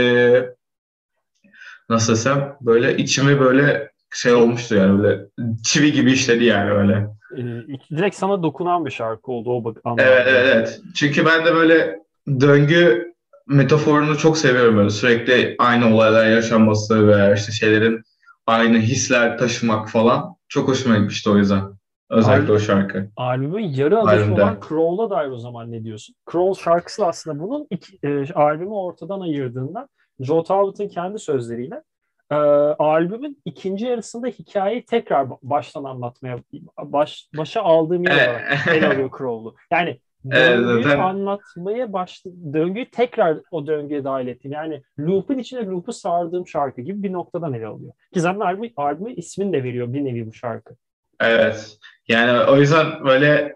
nasıl 1.88 2.12
desem 2.12 2.56
böyle 2.61 2.96
içimi 2.96 3.40
böyle 3.40 3.90
şey 4.14 4.32
olmuştu 4.32 4.75
yani 4.75 5.02
böyle 5.02 5.20
çivi 5.64 5.92
gibi 5.92 6.12
işledi 6.12 6.44
yani 6.44 6.70
öyle. 6.70 7.06
Ee, 7.38 7.96
direkt 7.96 8.16
sana 8.16 8.42
dokunan 8.42 8.86
bir 8.86 8.90
şarkı 8.90 9.32
oldu 9.32 9.50
o 9.50 9.64
bak. 9.64 9.76
Evet 9.98 10.26
evet 10.28 10.50
evet. 10.54 10.80
Çünkü 10.94 11.26
ben 11.26 11.44
de 11.44 11.54
böyle 11.54 11.98
döngü 12.40 13.14
metaforunu 13.46 14.18
çok 14.18 14.38
seviyorum 14.38 14.76
böyle 14.76 14.90
sürekli 14.90 15.56
aynı 15.58 15.94
olaylar 15.94 16.26
yaşanması 16.26 17.08
veya 17.08 17.34
işte 17.34 17.52
şeylerin 17.52 18.02
aynı 18.46 18.78
hisler 18.78 19.38
taşımak 19.38 19.88
falan 19.88 20.36
çok 20.48 20.68
hoşuma 20.68 20.96
gitmişti 20.96 21.30
o 21.30 21.36
yüzden. 21.36 21.62
Özellikle 22.10 22.42
Albüm, 22.42 22.54
o 22.54 22.58
şarkı. 22.58 23.08
Albümün 23.16 23.62
yarı 23.62 23.98
adası 23.98 24.24
Albümde. 24.24 24.42
olan 24.42 24.58
Crawl'a 24.68 25.10
dair 25.10 25.30
o 25.30 25.38
zaman 25.38 25.72
ne 25.72 25.84
diyorsun? 25.84 26.14
Crawl 26.32 26.60
şarkısı 26.60 27.06
aslında 27.06 27.40
bunun 27.42 27.66
iki, 27.70 27.98
e, 28.02 28.32
albümü 28.32 28.70
ortadan 28.70 29.20
ayırdığında 29.20 29.88
Joe 30.20 30.42
Talbot'ın 30.42 30.88
kendi 30.88 31.18
sözleriyle 31.18 31.82
e, 32.30 32.34
albümün 32.34 33.42
ikinci 33.44 33.86
yarısında 33.86 34.26
hikayeyi 34.26 34.84
tekrar 34.84 35.28
baştan 35.42 35.84
anlatmaya 35.84 36.38
baş, 36.78 37.28
başa 37.36 37.62
aldığım 37.62 38.04
yer 38.04 38.28
olarak 38.28 38.68
ele 38.68 38.88
alıyor 38.88 39.10
Crawl'u. 39.18 39.54
Yani 39.70 39.98
döngüyü 40.30 40.86
evet, 40.86 40.98
anlatmaya 40.98 41.92
başladı. 41.92 42.34
Döngüyü 42.52 42.90
tekrar 42.90 43.38
o 43.50 43.66
döngüye 43.66 44.04
dahil 44.04 44.26
ettim. 44.26 44.52
Yani 44.52 44.82
loop'un 44.98 45.38
içine 45.38 45.66
loop'u 45.66 45.92
sardığım 45.92 46.46
şarkı 46.46 46.80
gibi 46.80 47.02
bir 47.02 47.12
noktadan 47.12 47.52
ele 47.52 47.66
alıyor. 47.66 47.92
Ki 48.14 48.20
zaten 48.20 48.40
albüm, 48.40 48.72
albümü 48.76 49.12
ismini 49.12 49.52
de 49.52 49.64
veriyor 49.64 49.92
bir 49.92 50.04
nevi 50.04 50.26
bu 50.26 50.32
şarkı. 50.32 50.74
Evet. 51.20 51.78
Yani 52.08 52.50
o 52.50 52.56
yüzden 52.56 53.04
böyle 53.04 53.54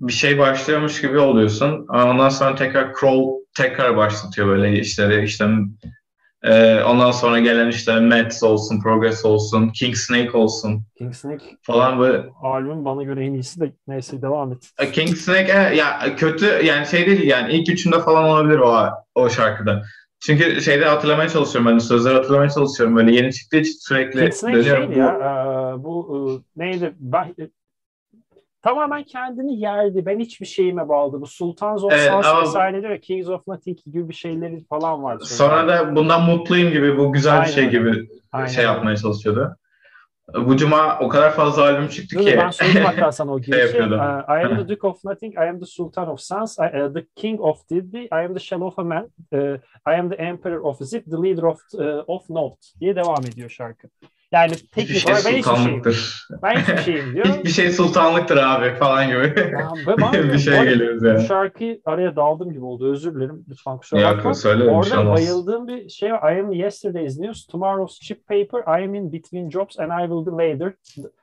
bir 0.00 0.12
şey 0.12 0.38
başlıyormuş 0.38 1.00
gibi 1.00 1.18
oluyorsun. 1.18 1.86
Ondan 1.88 2.28
sonra 2.28 2.54
tekrar 2.54 2.94
crawl 3.00 3.44
tekrar 3.56 3.96
başlatıyor 3.96 4.48
böyle 4.48 4.78
işleri. 4.78 5.24
İşte 5.24 5.46
ee, 6.44 6.82
ondan 6.82 7.10
sonra 7.10 7.40
gelen 7.40 7.68
işte 7.68 8.00
Mets 8.00 8.42
olsun, 8.42 8.80
Progress 8.80 9.24
olsun, 9.24 9.68
King 9.68 9.96
Snake 9.96 10.30
olsun. 10.30 10.82
King 10.98 11.14
Snake 11.14 11.44
falan 11.62 11.98
böyle. 11.98 12.24
Albüm 12.42 12.84
bana 12.84 13.02
göre 13.02 13.26
en 13.26 13.32
iyisi 13.32 13.60
de 13.60 13.72
neyse 13.88 14.22
devam 14.22 14.52
et. 14.52 14.92
King 14.92 15.16
Snake 15.16 15.52
e, 15.52 15.76
ya 15.76 16.16
kötü 16.16 16.46
yani 16.64 16.86
şey 16.86 17.06
değil 17.06 17.22
yani 17.22 17.52
ilk 17.52 17.68
üçünde 17.68 18.00
falan 18.00 18.24
olabilir 18.24 18.58
o 18.58 18.88
o 19.14 19.30
şarkıda. 19.30 19.82
Çünkü 20.20 20.62
şeyde 20.62 20.84
hatırlamaya 20.84 21.28
çalışıyorum 21.28 21.72
ben 21.72 21.78
sözleri 21.78 22.14
hatırlamaya 22.14 22.50
çalışıyorum 22.50 22.96
böyle 22.96 23.12
yeni 23.12 23.32
çıktığı 23.32 23.56
için 23.56 23.76
sürekli 23.80 24.20
King 24.20 24.34
Snake 24.34 24.56
dönüyorum. 24.56 24.94
Bu... 24.94 24.98
ya 24.98 25.12
e, 25.12 25.84
bu 25.84 26.42
e, 26.56 26.60
neydi 26.64 26.94
ben, 26.98 27.34
tamamen 28.64 29.02
kendini 29.02 29.60
yerdi. 29.60 30.06
Ben 30.06 30.18
hiçbir 30.18 30.46
şeyime 30.46 30.88
bağlı. 30.88 31.20
Bu 31.20 31.26
Sultans 31.26 31.84
of 31.84 31.92
evet, 31.92 32.08
Sans 32.08 32.42
vesaire 32.42 32.82
diyor 32.82 32.98
Kings 32.98 33.28
of 33.28 33.46
Nothing 33.46 33.78
gibi 33.84 34.08
bir 34.08 34.14
şeyleri 34.14 34.64
falan 34.64 35.02
var. 35.02 35.18
Sonra 35.18 35.68
da 35.68 35.96
bundan 35.96 36.22
mutluyum 36.22 36.72
gibi 36.72 36.98
bu 36.98 37.12
güzel 37.12 37.32
Aynen. 37.32 37.46
bir 37.46 37.52
şey 37.52 37.68
gibi 37.70 38.08
Aynen. 38.32 38.46
şey 38.46 38.64
yapmaya 38.64 38.96
çalışıyordu. 38.96 39.56
Bu 40.34 40.56
cuma 40.56 40.98
o 41.00 41.08
kadar 41.08 41.32
fazla 41.32 41.62
albüm 41.62 41.88
çıktı 41.88 42.16
ki. 42.16 42.34
Ben 42.38 42.50
söyleyeyim 42.50 42.88
hatta 42.94 43.12
sana 43.12 43.32
o 43.32 43.40
girişi. 43.40 43.72
şey 43.72 43.80
uh, 43.80 44.24
I 44.28 44.44
am 44.44 44.56
the 44.66 44.68
Duke 44.68 44.86
of 44.86 45.04
Nothing, 45.04 45.34
I 45.34 45.48
am 45.48 45.60
the 45.60 45.66
Sultan 45.66 46.08
of 46.08 46.20
Sans, 46.20 46.58
I, 46.58 46.62
uh, 46.62 46.94
the 46.94 47.06
King 47.16 47.40
of 47.40 47.68
Diddy, 47.70 48.04
I 48.04 48.24
am 48.24 48.34
the 48.34 48.40
Shell 48.40 48.62
of 48.62 48.78
a 48.78 48.84
Man, 48.84 49.08
uh, 49.32 49.38
I 49.86 49.98
am 49.98 50.10
the 50.10 50.16
Emperor 50.16 50.64
of 50.64 50.78
Zip, 50.78 51.04
the 51.04 51.22
Leader 51.22 51.42
of, 51.42 51.60
uh, 51.74 52.04
of 52.06 52.30
Note 52.30 52.60
diye 52.80 52.96
devam 52.96 53.24
ediyor 53.32 53.50
şarkı. 53.50 53.88
Yani 54.34 54.52
teknik 54.72 54.98
şey 54.98 55.12
olarak 55.12 55.24
ben 55.26 55.36
hiçbir 55.36 55.56
şeyim. 55.56 55.82
Ben 56.42 56.56
hiçbir 56.56 56.78
şeyim 56.78 57.14
diyor. 57.14 57.26
Hiçbir 57.38 57.50
şey 57.50 57.70
sultanlıktır 57.70 58.36
abi 58.36 58.74
falan 58.74 59.06
gibi. 59.08 59.52
Ya, 59.52 60.12
bir 60.32 60.38
şey 60.38 60.62
geliyoruz 60.64 61.02
yani. 61.02 61.18
Bu 61.18 61.22
şarkıyı 61.22 61.80
araya 61.84 62.16
daldım 62.16 62.52
gibi 62.52 62.64
oldu. 62.64 62.92
Özür 62.92 63.14
dilerim. 63.14 63.44
Lütfen 63.48 63.78
kusura 63.78 64.16
bakma. 64.16 64.34
Söyle, 64.34 64.70
Orada 64.70 64.94
şey 64.94 65.06
bayıldığım 65.06 65.68
bir 65.68 65.88
şey 65.88 66.12
var. 66.12 66.32
I 66.32 66.40
am 66.40 66.52
yesterday's 66.52 67.18
news, 67.18 67.46
tomorrow's 67.46 68.00
chip 68.00 68.28
paper, 68.28 68.80
I 68.80 68.84
am 68.84 68.94
in 68.94 69.12
between 69.12 69.50
jobs 69.50 69.78
and 69.78 70.04
I 70.04 70.08
will 70.08 70.26
be 70.26 70.52
later. 70.52 70.74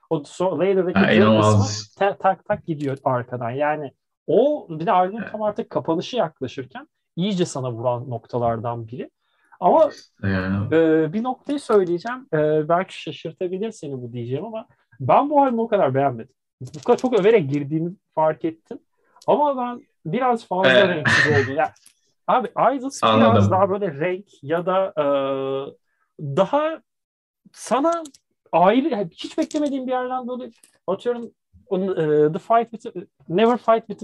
O 0.10 0.24
so, 0.24 0.60
later'daki 0.60 0.94
kısmı 0.94 1.64
tak, 2.00 2.20
tak 2.20 2.46
tak 2.46 2.66
gidiyor 2.66 2.98
arkadan. 3.04 3.50
Yani 3.50 3.92
o 4.28 4.68
bir 4.70 4.86
de 4.86 4.92
albüm 4.92 5.26
tam 5.32 5.42
artık 5.42 5.70
kapanışı 5.70 6.18
yaklaşırken 6.18 6.88
iyice 7.16 7.46
sana 7.46 7.72
vuran 7.72 8.10
noktalardan 8.10 8.88
biri. 8.88 9.10
Ama 9.62 9.90
yani. 10.24 10.76
e, 10.76 11.14
bir 11.14 11.24
noktayı 11.24 11.60
söyleyeceğim. 11.60 12.28
E, 12.34 12.70
belki 12.70 13.02
şaşırtabilir 13.02 13.72
seni 13.72 14.02
bu 14.02 14.14
diyeceğim 14.14 14.46
ama 14.46 14.68
ben 15.00 15.30
bu 15.30 15.42
albümü 15.42 15.62
o 15.62 15.68
kadar 15.68 15.96
beğenmedim. 15.96 16.34
Bu 16.62 16.84
kadar 16.84 16.98
çok 16.98 17.20
överek 17.20 17.50
girdiğimi 17.50 17.92
fark 18.16 18.46
ettim. 18.46 18.80
Ama 19.28 19.58
ben 19.58 19.82
biraz 20.06 20.48
fazla 20.48 20.72
evet. 20.72 20.90
renksiz 20.90 21.28
oldu. 21.28 21.56
Yani, 21.58 21.70
abi 22.28 22.48
Idols 22.78 23.04
biraz 23.04 23.52
daha 23.52 23.70
böyle 23.70 24.00
renk 24.00 24.44
ya 24.44 24.66
da 24.66 24.94
e, 24.98 25.06
daha 26.20 26.82
sana 27.54 28.04
ayrı 28.52 29.10
hiç 29.12 29.38
beklemediğim 29.38 29.88
bir 29.88 29.92
yerden 29.92 30.28
böyle 30.28 30.52
atıyorum 30.88 31.32
The 32.34 32.40
Fight 32.40 32.72
with 32.72 33.06
Never 33.30 33.58
Fight 33.58 33.88
with 33.88 34.04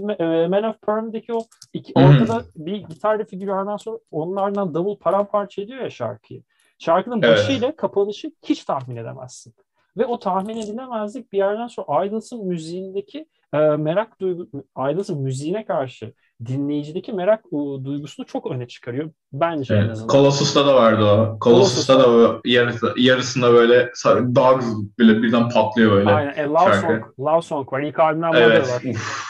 Man 0.50 0.64
of 0.64 0.82
Perm'deki 0.82 1.34
o 1.34 1.40
iki, 1.74 1.94
ortada 1.96 2.44
bir 2.56 2.76
gitarda 2.76 3.24
figürlerden 3.26 3.78
sonra 3.78 4.00
onlardan 4.12 4.74
davul 4.74 4.98
paramparça 4.98 5.62
ediyor 5.62 5.82
ya 5.82 5.90
şarkıyı. 5.90 6.44
Şarkının 6.80 7.22
evet. 7.22 7.38
başıyla 7.38 7.76
kapanışı 7.76 8.32
hiç 8.46 8.66
tahmin 8.66 8.96
edemezsin. 8.96 9.54
Ve 9.98 10.06
o 10.06 10.20
tahmin 10.20 10.58
edilemezlik 10.58 11.32
bir 11.32 11.38
yerden 11.38 11.68
sonra 11.68 12.06
Idles'ın 12.06 12.46
müziğindeki 12.46 13.26
e, 13.54 13.58
merak 13.58 14.22
duygu, 14.22 14.48
Idles'ın 14.78 15.22
müziğine 15.22 15.66
karşı 15.66 16.14
dinleyicideki 16.46 17.14
merak 17.14 17.52
duygusunu 17.84 18.26
çok 18.26 18.52
öne 18.52 18.68
çıkarıyor. 18.68 19.12
Bence 19.34 19.74
evet. 19.74 19.86
en 19.86 19.90
azından. 19.90 20.14
Colossus'ta 20.14 20.68
da 20.68 20.76
vardı 20.76 21.06
o. 21.06 21.38
Colossus'ta 21.44 22.00
da 22.00 22.40
yarısı, 22.46 22.94
yarısında 22.98 23.54
böyle 23.54 23.92
Dogs 24.36 24.66
bile 25.00 25.22
birden 25.22 25.50
patlıyor 25.50 25.92
böyle. 25.92 26.10
Aynen. 26.10 26.34
E, 26.34 26.44
Love 26.44 26.58
şarkı. 26.58 26.82
Song, 26.82 27.20
Love 27.20 27.42
Song 27.42 27.74
var. 27.74 27.82
İlk 27.82 28.00
albümden 28.00 28.34
evet. 28.34 28.70
var. 28.70 28.82
Uf. 28.90 29.28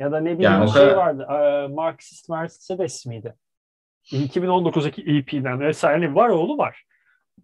Ya 0.00 0.12
da 0.12 0.20
ne 0.20 0.24
bileyim 0.24 0.42
yani 0.42 0.70
şey 0.70 0.82
kadar... 0.82 0.96
vardı. 0.96 1.26
E, 1.30 1.66
Marxist 1.74 2.28
Mercedes 2.28 3.06
miydi? 3.06 3.34
2019'daki 4.04 5.18
EP'den 5.18 5.60
vesaire. 5.60 6.04
Yani 6.04 6.14
var 6.14 6.28
oğlu 6.28 6.58
var. 6.58 6.84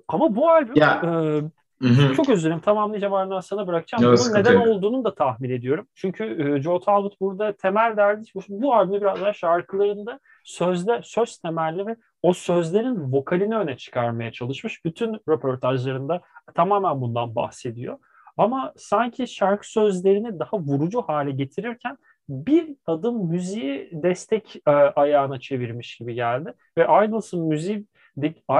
Ama 0.08 0.36
bu 0.36 0.50
albüm 0.50 0.74
ya. 0.76 1.02
e, 1.04 1.42
Hı-hı. 1.82 2.14
Çok 2.14 2.28
özür 2.28 2.44
dilerim. 2.44 2.60
Tamamlayacağım 2.60 3.14
ardından 3.14 3.40
sana 3.40 3.66
bırakacağım. 3.66 4.04
Yok, 4.04 4.18
Bunun 4.24 4.34
neden 4.34 4.52
yok. 4.52 4.66
olduğunu 4.66 5.04
da 5.04 5.14
tahmin 5.14 5.50
ediyorum. 5.50 5.86
Çünkü 5.94 6.24
e, 6.24 6.62
Joe 6.62 6.80
Talbot 6.80 7.20
burada 7.20 7.56
temel 7.56 7.96
derdi 7.96 8.24
bu, 8.34 8.40
bu 8.48 8.74
albümde 8.74 9.00
biraz 9.00 9.20
daha 9.20 9.32
şarkılarında 9.32 10.20
sözde 10.44 11.00
söz 11.04 11.38
temelli 11.38 11.86
ve 11.86 11.96
o 12.22 12.32
sözlerin 12.32 13.12
vokalini 13.12 13.56
öne 13.56 13.76
çıkarmaya 13.76 14.32
çalışmış. 14.32 14.84
Bütün 14.84 15.14
röportajlarında 15.28 16.20
tamamen 16.54 17.00
bundan 17.00 17.34
bahsediyor. 17.34 17.98
Ama 18.36 18.72
sanki 18.76 19.26
şarkı 19.26 19.70
sözlerini 19.70 20.38
daha 20.38 20.58
vurucu 20.58 21.02
hale 21.02 21.30
getirirken 21.30 21.96
bir 22.28 22.76
adım 22.86 23.26
müziği 23.28 23.90
destek 23.92 24.56
e, 24.66 24.70
ayağına 24.70 25.40
çevirmiş 25.40 25.96
gibi 25.96 26.14
geldi. 26.14 26.54
Ve 26.78 26.84
Idles'ın 26.84 27.40
müziği 27.48 27.86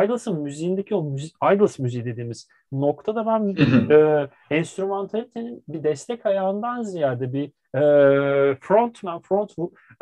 Idles'ın 0.04 0.40
müziğindeki 0.40 0.94
o 0.94 1.02
müzik, 1.02 1.34
Idles 1.54 1.78
müziği 1.78 2.04
dediğimiz 2.04 2.48
noktada 2.72 3.26
ben 3.26 3.56
e, 3.94 4.28
enstrümantalitenin 4.50 5.64
bir 5.68 5.82
destek 5.82 6.26
ayağından 6.26 6.82
ziyade 6.82 7.32
bir 7.32 7.52
e, 7.74 8.56
frontman, 8.60 9.20
front, 9.20 9.52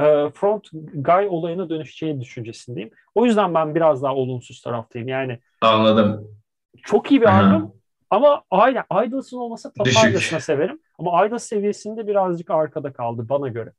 e, 0.01 0.31
front 0.35 0.69
guy 0.95 1.27
olayına 1.31 1.69
dönüşeceği 1.69 2.21
düşüncesindeyim. 2.21 2.91
O 3.15 3.25
yüzden 3.25 3.55
ben 3.55 3.75
biraz 3.75 4.03
daha 4.03 4.15
olumsuz 4.15 4.63
taraftayım. 4.63 5.09
Yani 5.09 5.39
Anladım. 5.61 6.39
Çok 6.83 7.11
iyi 7.11 7.21
bir 7.21 7.27
albüm 7.27 7.73
ama 8.11 8.43
aynen 8.51 8.85
Idles'ın 9.07 9.37
olmasa 9.37 9.73
Tatargas'ına 9.73 10.41
severim. 10.41 10.81
Ama 10.99 11.27
Idols 11.27 11.43
seviyesinde 11.43 12.07
birazcık 12.07 12.51
arkada 12.51 12.93
kaldı 12.93 13.29
bana 13.29 13.49
göre. 13.49 13.73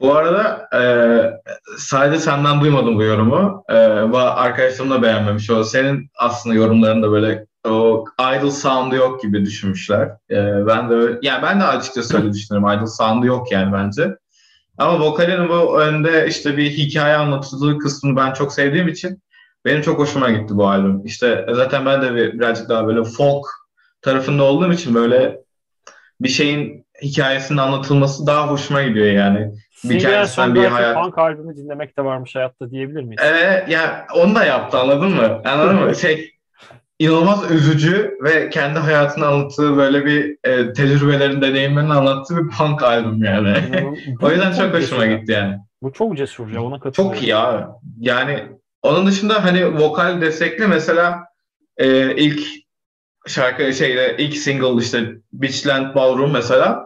Bu 0.00 0.14
arada 0.14 0.68
e, 0.74 0.80
sadece 1.78 2.18
senden 2.18 2.60
duymadım 2.60 2.96
bu 2.96 3.02
yorumu. 3.02 3.64
E, 3.68 3.74
arkadaşlarım 4.18 4.90
da 4.90 5.02
beğenmemiş. 5.02 5.50
O 5.50 5.64
senin 5.64 6.10
aslında 6.18 6.54
yorumlarında 6.54 7.10
böyle 7.10 7.46
o 7.64 8.04
idle 8.20 8.50
sound'u 8.50 8.96
yok 8.96 9.22
gibi 9.22 9.44
düşünmüşler. 9.44 10.08
E, 10.30 10.66
ben 10.66 10.90
de 10.90 11.18
yani 11.22 11.42
ben 11.42 11.60
de 11.60 11.64
açıkçası 11.64 12.18
öyle 12.18 12.32
düşünüyorum. 12.32 12.78
Idle 12.78 12.86
sound'u 12.86 13.26
yok 13.26 13.52
yani 13.52 13.72
bence. 13.72 14.16
Ama 14.78 15.00
vokalin 15.00 15.48
bu 15.48 15.80
önde 15.80 16.26
işte 16.28 16.56
bir 16.56 16.70
hikaye 16.70 17.16
anlatıldığı 17.16 17.78
kısmını 17.78 18.16
ben 18.16 18.32
çok 18.32 18.52
sevdiğim 18.52 18.88
için 18.88 19.22
benim 19.64 19.82
çok 19.82 19.98
hoşuma 19.98 20.30
gitti 20.30 20.56
bu 20.56 20.68
albüm. 20.68 21.04
İşte 21.04 21.46
zaten 21.52 21.86
ben 21.86 22.02
de 22.02 22.14
bir, 22.14 22.32
birazcık 22.38 22.68
daha 22.68 22.86
böyle 22.86 23.04
folk 23.04 23.46
tarafında 24.02 24.42
olduğum 24.42 24.72
için 24.72 24.94
böyle 24.94 25.40
bir 26.20 26.28
şeyin 26.28 26.86
hikayesinin 27.02 27.58
anlatılması 27.58 28.26
daha 28.26 28.48
hoşuma 28.48 28.82
gidiyor 28.82 29.06
yani. 29.06 29.52
Bir 29.84 30.00
kendisinden 30.00 30.54
bir 30.54 30.64
hayat. 30.64 30.94
Punk 30.94 31.18
albümü 31.18 31.56
dinlemek 31.56 31.98
de 31.98 32.04
varmış 32.04 32.34
hayatta 32.34 32.70
diyebilir 32.70 33.02
miyiz? 33.02 33.22
Evet 33.24 33.68
ya 33.68 34.06
onu 34.14 34.34
da 34.34 34.44
yaptı 34.44 34.78
anladın 34.78 35.10
mı? 35.10 35.42
Anladın 35.44 35.76
mı? 35.76 35.94
Şey 36.00 36.36
inanılmaz 36.98 37.50
üzücü 37.50 38.18
ve 38.22 38.50
kendi 38.50 38.78
hayatını 38.78 39.26
anlattığı 39.26 39.76
böyle 39.76 40.04
bir 40.04 40.38
e, 40.44 40.72
tecrübelerin, 40.72 41.42
deneyimlerini 41.42 41.92
anlattığı 41.92 42.36
bir 42.36 42.56
punk 42.56 42.82
albüm 42.82 43.24
yani. 43.24 43.54
o 44.22 44.30
yüzden 44.30 44.52
çok, 44.52 44.74
hoşuma 44.74 45.06
gitti 45.06 45.32
yani. 45.32 45.56
Bu 45.82 45.92
çok 45.92 46.16
cesurca 46.16 46.60
ona 46.60 46.80
katılıyorum. 46.80 47.16
Çok 47.16 47.22
iyi 47.22 47.36
abi. 47.36 47.66
Yani 47.98 48.42
onun 48.82 49.06
dışında 49.06 49.44
hani 49.44 49.78
vokal 49.78 50.20
destekli 50.20 50.66
mesela 50.66 51.24
e, 51.76 52.16
ilk 52.16 52.40
şarkı 53.26 53.72
şeyde 53.72 54.16
ilk 54.18 54.36
single 54.36 54.82
işte 54.82 55.14
Beachland 55.32 55.94
Ballroom 55.94 56.32
mesela 56.32 56.85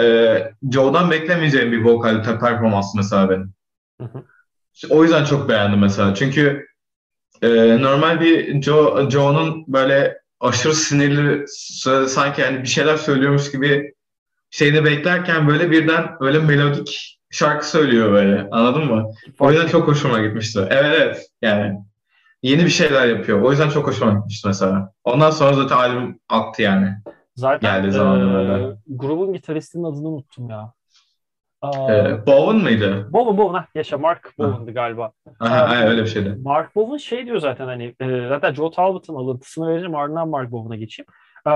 e, 0.00 0.52
Joe'dan 0.72 1.10
beklemeyeceğim 1.10 1.72
bir 1.72 1.84
vokal 1.84 2.22
performansı 2.22 2.96
mesela 2.96 3.30
benim. 3.30 3.54
Hı 4.00 4.04
hı. 4.04 4.22
O 4.90 5.02
yüzden 5.02 5.24
çok 5.24 5.48
beğendim 5.48 5.80
mesela. 5.80 6.14
Çünkü 6.14 6.66
e, 7.42 7.48
normal 7.82 8.20
bir 8.20 8.62
Joe, 8.62 9.10
Joe'nun 9.10 9.64
böyle 9.68 10.18
aşırı 10.40 10.74
sinirli 10.74 11.44
sanki 12.08 12.40
yani 12.40 12.62
bir 12.62 12.68
şeyler 12.68 12.96
söylüyormuş 12.96 13.50
gibi 13.50 13.94
şeyini 14.50 14.84
beklerken 14.84 15.48
böyle 15.48 15.70
birden 15.70 16.16
böyle 16.20 16.38
melodik 16.38 17.18
şarkı 17.30 17.68
söylüyor 17.68 18.12
böyle. 18.12 18.48
Anladın 18.50 18.84
mı? 18.84 19.06
O 19.38 19.50
yüzden 19.50 19.68
çok 19.68 19.88
hoşuma 19.88 20.20
gitmişti. 20.20 20.66
Evet 20.70 20.96
evet. 21.00 21.26
Yani 21.42 21.78
yeni 22.42 22.64
bir 22.64 22.70
şeyler 22.70 23.06
yapıyor. 23.06 23.42
O 23.42 23.50
yüzden 23.50 23.70
çok 23.70 23.86
hoşuma 23.86 24.12
gitmişti 24.12 24.48
mesela. 24.48 24.92
Ondan 25.04 25.30
sonra 25.30 25.52
zaten 25.52 25.76
albüm 25.76 26.18
aktı 26.28 26.62
yani. 26.62 26.94
Zaten 27.34 27.82
Geldi 27.82 27.96
e, 27.96 28.76
grubun 28.86 29.32
gitaristinin 29.32 29.84
adını 29.84 30.08
unuttum 30.08 30.50
ya. 30.50 30.72
Ee, 31.64 32.26
Bowen 32.26 32.62
mıydı? 32.62 33.08
Bowen, 33.12 33.38
Bowen. 33.38 33.54
Ha, 33.54 33.66
yaşa 33.74 33.98
Mark 33.98 34.34
Bowen'dı 34.38 34.72
galiba. 34.72 35.12
Aha, 35.40 35.74
ee, 35.74 35.88
öyle 35.88 36.02
bir 36.02 36.06
şeydi. 36.06 36.36
Mark 36.42 36.76
Bowen 36.76 36.96
şey 36.96 37.26
diyor 37.26 37.38
zaten 37.38 37.66
hani 37.66 37.94
e, 38.00 38.28
zaten 38.28 38.54
Joe 38.54 38.70
Talbot'ın 38.70 39.14
alıntısını 39.14 39.68
vereceğim 39.68 39.94
ardından 39.94 40.28
Mark 40.28 40.50
Bowen'a 40.50 40.76
geçeyim. 40.76 41.06
Ee, 41.46 41.50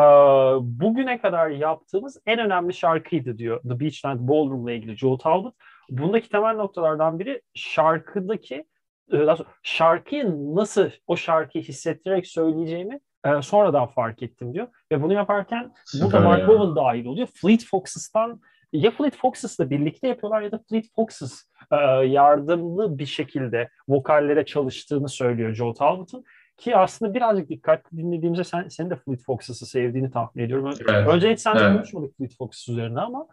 bugüne 0.60 1.20
kadar 1.20 1.50
yaptığımız 1.50 2.18
en 2.26 2.38
önemli 2.38 2.74
şarkıydı 2.74 3.38
diyor 3.38 3.60
The 3.62 3.80
Beachland 3.80 4.28
Ballroom'la 4.28 4.72
ilgili 4.72 4.96
Joe 4.96 5.18
Talbot. 5.18 5.54
Bundaki 5.90 6.28
temel 6.28 6.54
noktalardan 6.54 7.18
biri 7.18 7.42
şarkıdaki 7.54 8.64
e, 9.12 9.26
şarkıyı 9.62 10.54
nasıl 10.54 10.90
o 11.06 11.16
şarkıyı 11.16 11.64
hissettirerek 11.64 12.26
söyleyeceğimi 12.26 13.00
e, 13.24 13.42
sonradan 13.42 13.86
fark 13.86 14.22
ettim 14.22 14.54
diyor. 14.54 14.66
Ve 14.92 15.02
bunu 15.02 15.12
yaparken 15.12 15.72
Süper 15.84 16.12
burada 16.12 16.20
Mark 16.20 16.48
Bowen 16.48 16.76
dahil 16.76 17.06
oluyor. 17.06 17.28
Fleet 17.34 17.64
Foxes'tan 17.64 18.40
ya 18.72 18.90
Fleet 18.90 19.16
Foxes'la 19.16 19.70
birlikte 19.70 20.08
yapıyorlar 20.08 20.42
ya 20.42 20.52
da 20.52 20.60
Fleet 20.68 20.94
Foxes 20.96 21.50
e, 21.70 21.76
yardımlı 22.06 22.98
bir 22.98 23.06
şekilde 23.06 23.68
vokallere 23.88 24.44
çalıştığını 24.44 25.08
söylüyor 25.08 25.54
Joe 25.54 25.74
Talbot'un. 25.74 26.24
Ki 26.56 26.76
aslında 26.76 27.14
birazcık 27.14 27.48
dikkatli 27.48 27.98
dinlediğimizde 27.98 28.44
sen, 28.44 28.68
senin 28.68 28.90
de 28.90 28.96
Fleet 28.96 29.22
Foxes'ı 29.22 29.66
sevdiğini 29.66 30.10
tahmin 30.10 30.44
ediyorum. 30.44 30.70
Evet. 30.88 31.08
Önce 31.08 31.32
hiç 31.32 31.40
sen 31.40 31.56
evet. 31.56 31.76
konuşmadık 31.76 32.16
Fleet 32.16 32.36
Foxes 32.36 32.68
üzerine 32.68 33.00
ama 33.00 33.26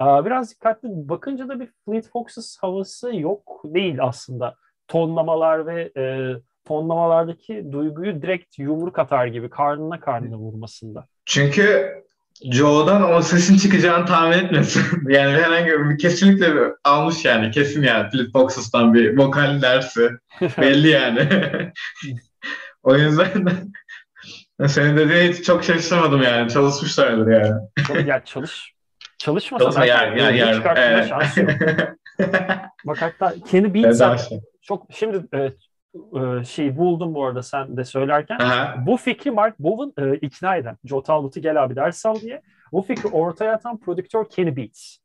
Biraz 0.00 0.50
dikkatli 0.50 0.88
bakınca 1.08 1.48
da 1.48 1.60
bir 1.60 1.68
Fleet 1.84 2.08
Foxes 2.08 2.58
havası 2.60 3.16
yok 3.16 3.60
değil 3.64 4.02
aslında. 4.02 4.54
Tonlamalar 4.88 5.66
ve 5.66 5.92
e, 5.96 6.34
tonlamalardaki 6.68 7.72
duyguyu 7.72 8.22
direkt 8.22 8.58
yumruk 8.58 8.98
atar 8.98 9.26
gibi 9.26 9.50
karnına 9.50 10.00
karnına 10.00 10.36
vurmasında. 10.36 11.06
Çünkü 11.24 11.94
Joe'dan 12.52 13.12
o 13.14 13.22
sesin 13.22 13.56
çıkacağını 13.56 14.06
tahmin 14.06 14.38
etmesin. 14.38 14.82
yani 15.08 15.32
herhangi 15.32 15.70
bir 15.70 15.98
kesinlikle 15.98 16.54
bir, 16.54 16.62
almış 16.84 17.24
yani 17.24 17.50
kesin 17.50 17.82
yani 17.82 18.10
Fleet 18.10 18.32
Foxes'tan 18.32 18.94
bir 18.94 19.18
vokal 19.18 19.62
dersi 19.62 20.10
belli 20.60 20.88
yani. 20.88 21.28
o 22.82 22.96
yüzden 22.96 23.28
senin 24.66 24.96
dediğin 24.96 25.32
hiç 25.32 25.44
çok 25.44 25.64
şaşırmadım 25.64 26.22
yani 26.22 26.50
çalışmışlardır 26.50 27.32
yani. 27.32 28.08
ya 28.08 28.24
çalış 28.24 28.78
Çalışmasa 29.18 29.64
Çalışma 29.64 29.86
zaten 29.86 30.16
yer, 30.16 30.16
yer, 30.16 30.32
yer. 30.32 30.76
evet. 30.76 31.08
şansı 31.08 31.40
yok. 31.40 31.50
Bak 32.84 33.02
hatta 33.02 33.34
Kenny 33.50 33.74
Beats 33.74 34.30
çok 34.62 34.86
şimdi 34.90 35.26
e, 35.32 35.38
e, 35.38 35.52
şey 36.44 36.76
buldum 36.76 37.14
bu 37.14 37.24
arada 37.24 37.42
sen 37.42 37.76
de 37.76 37.84
söylerken. 37.84 38.38
Aha. 38.38 38.86
Bu 38.86 38.96
fikri 38.96 39.30
Mark 39.30 39.58
Bowen 39.58 40.04
e, 40.04 40.16
ikna 40.16 40.56
eden. 40.56 40.76
Joe 40.84 41.02
Talbot'u 41.02 41.40
gel 41.40 41.64
abi 41.64 41.76
ders 41.76 42.06
al 42.06 42.20
diye. 42.20 42.42
Bu 42.72 42.82
fikri 42.82 43.08
ortaya 43.08 43.52
atan 43.52 43.80
prodüktör 43.80 44.28
Kenny 44.30 44.56
Beats. 44.56 44.98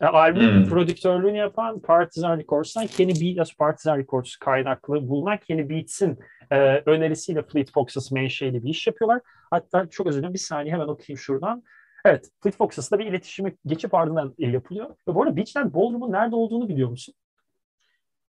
E, 0.00 0.06
albüm 0.06 0.54
hmm. 0.54 0.68
prodüktörlüğünü 0.68 1.36
yapan 1.36 1.80
Partizan 1.80 2.38
Records'tan 2.38 2.86
Kenny 2.86 3.36
Beats, 3.36 3.56
Partizan 3.56 3.98
Records 3.98 4.36
kaynaklı 4.36 5.08
bulunan 5.08 5.38
Kenny 5.38 5.70
Beats'in 5.70 6.18
e, 6.50 6.56
önerisiyle 6.86 7.42
Fleet 7.42 7.72
Foxes 7.72 8.12
menşeili 8.12 8.64
bir 8.64 8.68
iş 8.68 8.86
yapıyorlar. 8.86 9.20
Hatta 9.50 9.86
çok 9.90 10.06
özür 10.06 10.18
dilerim 10.18 10.34
bir 10.34 10.38
saniye 10.38 10.74
hemen 10.74 10.88
okuyayım 10.88 11.18
şuradan. 11.18 11.62
Evet, 12.04 12.30
Fleet 12.42 12.56
Foxes'la 12.56 12.98
bir 12.98 13.06
iletişimi 13.06 13.56
geçip 13.66 13.94
ardından 13.94 14.34
yapılıyor. 14.38 14.90
Ve 15.08 15.14
bu 15.14 15.22
arada 15.22 15.36
Beachland 15.36 15.74
Ballroom'un 15.74 16.12
nerede 16.12 16.36
olduğunu 16.36 16.68
biliyor 16.68 16.90
musun? 16.90 17.14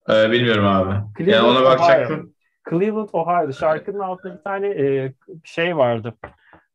Ee, 0.08 0.30
bilmiyorum 0.30 0.66
abi. 0.66 0.94
Cleveland, 1.18 1.44
yani 1.44 1.58
ona 1.58 1.64
bakacaktım. 1.64 2.16
Ohio. 2.16 2.30
Cleveland, 2.70 3.08
Ohio. 3.12 3.52
Şarkının 3.52 3.98
altında 3.98 4.38
bir 4.38 4.42
tane 4.42 4.66
e, 4.68 5.14
şey 5.44 5.76
vardı. 5.76 6.14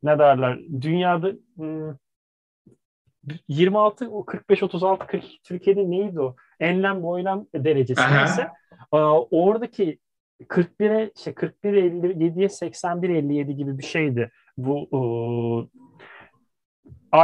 Ne 0.03 0.19
derler? 0.19 0.59
Dünyada 0.81 1.31
hmm, 1.55 1.95
26, 3.47 4.09
45, 4.25 4.63
36, 4.63 5.07
40 5.07 5.23
Türkiye'de 5.43 5.89
neydi 5.89 6.21
o? 6.21 6.35
Enlem 6.59 7.03
boylam 7.03 7.45
derecesi 7.55 8.01
neyse. 8.13 8.47
Oradaki 9.31 9.99
41'e 10.43 11.11
şey 11.15 11.33
41 11.33 11.73
57'ye 11.73 12.49
81 12.49 13.09
57 13.09 13.55
gibi 13.55 13.77
bir 13.77 13.83
şeydi. 13.83 14.31
Bu 14.57 15.69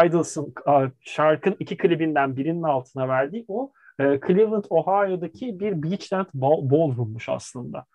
Idles'ın 0.05 0.53
şarkın 1.01 1.55
iki 1.59 1.77
klibinden 1.77 2.37
birinin 2.37 2.63
altına 2.63 3.07
verdiği 3.07 3.45
o 3.47 3.71
e, 4.03 4.19
Cleveland, 4.27 4.63
Ohio'daki 4.69 5.59
bir 5.59 5.83
Beachland 5.83 6.25
ballroom'muş 6.33 7.29
aslında. 7.29 7.85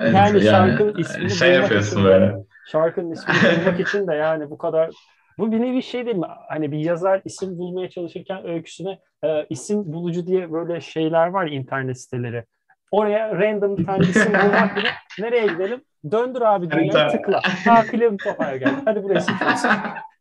Yani, 0.00 0.42
şarkının 0.42 0.98
ismini 0.98 1.30
şey 1.30 1.54
yapıyorsun 1.54 2.04
böyle. 2.04 2.36
Şarkının 2.66 3.10
ismini 3.10 3.36
bulmak 3.60 3.80
için 3.80 4.06
de 4.06 4.14
yani 4.14 4.50
bu 4.50 4.58
kadar 4.58 4.90
bu 5.38 5.52
bir 5.52 5.60
nevi 5.60 5.82
şey 5.82 6.06
değil 6.06 6.16
mi? 6.16 6.26
Hani 6.48 6.72
bir 6.72 6.78
yazar 6.78 7.20
isim 7.24 7.58
bulmaya 7.58 7.90
çalışırken 7.90 8.46
öyküsüne 8.46 8.98
e, 9.24 9.46
isim 9.50 9.92
bulucu 9.92 10.26
diye 10.26 10.52
böyle 10.52 10.80
şeyler 10.80 11.26
var 11.26 11.46
internet 11.46 12.00
siteleri. 12.00 12.44
Oraya 12.90 13.34
random 13.34 13.76
bir 13.76 13.86
tane 13.86 14.04
isim 14.04 14.32
bulmak 14.32 14.76
gibi 14.76 14.88
nereye 15.18 15.46
gidelim? 15.46 15.82
Döndür 16.10 16.40
abi 16.40 16.70
dünyayı 16.70 17.10
tıkla. 17.10 17.40
Ha 17.64 17.84
Cleveland 17.90 18.20
Ohio 18.26 18.58
geldi. 18.58 18.82
Hadi 18.84 19.02
buraya. 19.02 19.20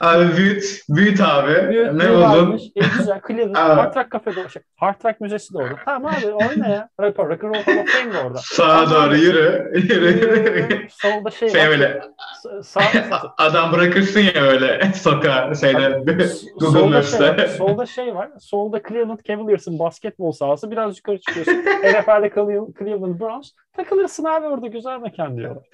abi 0.00 0.36
büyüt, 0.36 0.80
büyüt 0.88 1.20
abi. 1.20 1.68
Büyük, 1.68 1.92
ne 1.92 2.10
buldun? 2.10 2.60
E, 2.76 2.80
güzel. 2.98 3.20
Cleveland. 3.28 3.54
Hard 3.56 3.96
Rock 3.96 4.12
Cafe'de 4.12 4.40
olacak. 4.40 4.64
Hard 4.76 5.04
Rock 5.04 5.20
Müzesi 5.20 5.54
de 5.54 5.58
orada. 5.58 5.74
Tamam 5.84 6.14
abi 6.18 6.26
oyna 6.32 6.68
ya. 6.68 6.88
Rock, 7.00 7.20
and 7.20 7.30
Roll 7.42 7.54
Hall 7.62 7.78
of 7.78 7.88
Fame 7.88 8.12
de 8.14 8.18
orada. 8.18 8.38
Sağa 8.38 8.84
Tamam 8.84 8.90
doğru 8.90 9.16
yürü. 9.16 9.72
Yürü. 9.74 10.06
Yürü. 10.06 10.86
Solda 10.90 11.30
şey, 11.30 11.48
Şey 11.48 11.60
var. 11.60 11.68
böyle 11.70 12.02
Sa- 12.44 12.62
Sağ, 12.62 13.34
adam 13.38 13.72
bırakırsın 13.72 14.20
ya 14.20 14.42
böyle 14.42 14.92
sokağa 14.94 15.54
şeyde 15.54 15.88
Google 15.88 16.26
solda 16.60 17.02
şey, 17.02 17.20
Maps'te. 17.20 17.48
solda 17.48 17.86
şey 17.86 18.14
var. 18.14 18.30
Solda 18.40 18.82
Cleveland 18.88 19.20
Cavaliers'ın 19.28 19.78
basketbol 19.78 20.32
sahası. 20.32 20.70
Biraz 20.70 20.96
yukarı 20.96 21.20
çıkıyorsun. 21.20 21.54
NFL'de 21.82 22.30
Cleveland 22.78 23.20
Browns. 23.20 23.50
Takılırsın 23.76 24.24
abi 24.24 24.46
orada 24.46 24.66
güzel 24.66 25.00
mekan 25.00 25.36
diyorlar. 25.36 25.64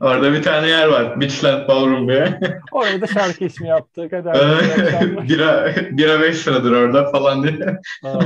Orada 0.00 0.32
bir 0.32 0.42
tane 0.42 0.68
yer 0.68 0.86
var. 0.88 1.20
Beachland 1.20 1.68
Ballroom 1.68 2.08
diye. 2.08 2.40
Orada 2.72 3.00
da 3.00 3.06
şarkı 3.06 3.44
ismi 3.44 3.68
yaptık. 3.68 4.12
Hadi 4.12 4.30
akşamlar. 4.30 5.28
bira, 5.28 5.74
bira 5.90 6.20
5 6.20 6.48
liradır 6.48 6.72
orada 6.72 7.10
falan 7.10 7.42
diye 7.42 7.78